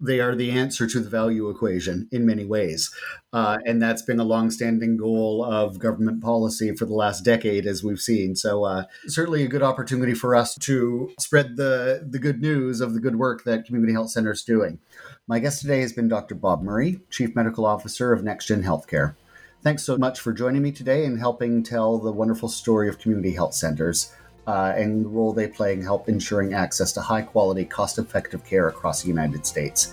they 0.00 0.20
are 0.20 0.34
the 0.34 0.50
answer 0.50 0.86
to 0.86 1.00
the 1.00 1.10
value 1.10 1.48
equation 1.50 2.08
in 2.12 2.24
many 2.24 2.44
ways. 2.44 2.94
Uh, 3.32 3.58
and 3.66 3.82
that's 3.82 4.02
been 4.02 4.20
a 4.20 4.24
longstanding 4.24 4.96
goal 4.96 5.44
of 5.44 5.78
government 5.78 6.22
policy 6.22 6.72
for 6.74 6.86
the 6.86 6.94
last 6.94 7.24
decade, 7.24 7.66
as 7.66 7.82
we've 7.82 8.00
seen. 8.00 8.36
So, 8.36 8.64
uh, 8.64 8.84
certainly 9.06 9.42
a 9.42 9.48
good 9.48 9.62
opportunity 9.62 10.14
for 10.14 10.36
us 10.36 10.54
to 10.56 11.10
spread 11.18 11.56
the, 11.56 12.06
the 12.08 12.18
good 12.18 12.40
news 12.40 12.80
of 12.80 12.94
the 12.94 13.00
good 13.00 13.16
work 13.16 13.44
that 13.44 13.64
Community 13.64 13.92
Health 13.92 14.10
Center 14.10 14.32
is 14.32 14.44
doing. 14.44 14.78
My 15.26 15.40
guest 15.40 15.60
today 15.60 15.80
has 15.80 15.92
been 15.92 16.08
Dr. 16.08 16.34
Bob 16.34 16.62
Murray, 16.62 17.00
Chief 17.10 17.34
Medical 17.34 17.66
Officer 17.66 18.12
of 18.12 18.22
NextGen 18.22 18.62
Healthcare. 18.62 19.14
Thanks 19.60 19.82
so 19.82 19.98
much 19.98 20.20
for 20.20 20.32
joining 20.32 20.62
me 20.62 20.70
today 20.70 21.04
and 21.04 21.18
helping 21.18 21.64
tell 21.64 21.98
the 21.98 22.12
wonderful 22.12 22.48
story 22.48 22.88
of 22.88 23.00
community 23.00 23.32
health 23.32 23.54
centers 23.54 24.12
uh, 24.48 24.72
and 24.76 25.04
the 25.04 25.08
role 25.08 25.32
they 25.34 25.46
play 25.46 25.74
in 25.74 25.82
help 25.82 26.08
ensuring 26.08 26.54
access 26.54 26.90
to 26.92 27.02
high 27.02 27.20
quality, 27.20 27.66
cost 27.66 27.98
effective 27.98 28.42
care 28.44 28.68
across 28.68 29.02
the 29.02 29.08
United 29.08 29.44
States. 29.46 29.92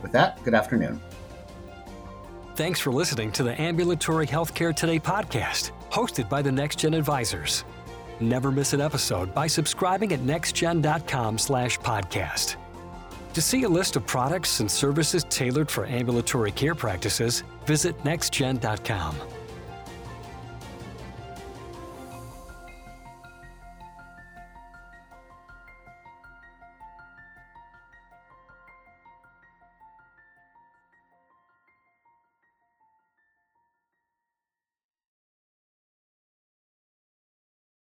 With 0.00 0.12
that, 0.12 0.40
good 0.44 0.54
afternoon. 0.54 1.00
Thanks 2.54 2.78
for 2.78 2.92
listening 2.92 3.32
to 3.32 3.42
the 3.42 3.60
Ambulatory 3.60 4.28
Healthcare 4.28 4.72
Today 4.74 5.00
podcast, 5.00 5.72
hosted 5.90 6.28
by 6.28 6.40
the 6.40 6.50
NextGen 6.50 6.96
Advisors. 6.96 7.64
Never 8.20 8.52
miss 8.52 8.74
an 8.74 8.80
episode 8.80 9.34
by 9.34 9.48
subscribing 9.48 10.12
at 10.12 10.20
nextgen.com/podcast. 10.20 12.56
To 13.32 13.40
see 13.40 13.62
a 13.62 13.68
list 13.68 13.94
of 13.96 14.06
products 14.06 14.60
and 14.60 14.70
services 14.70 15.24
tailored 15.30 15.70
for 15.70 15.86
ambulatory 15.86 16.52
care 16.52 16.76
practices, 16.76 17.42
visit 17.64 17.98
nextgen.com. 18.04 19.16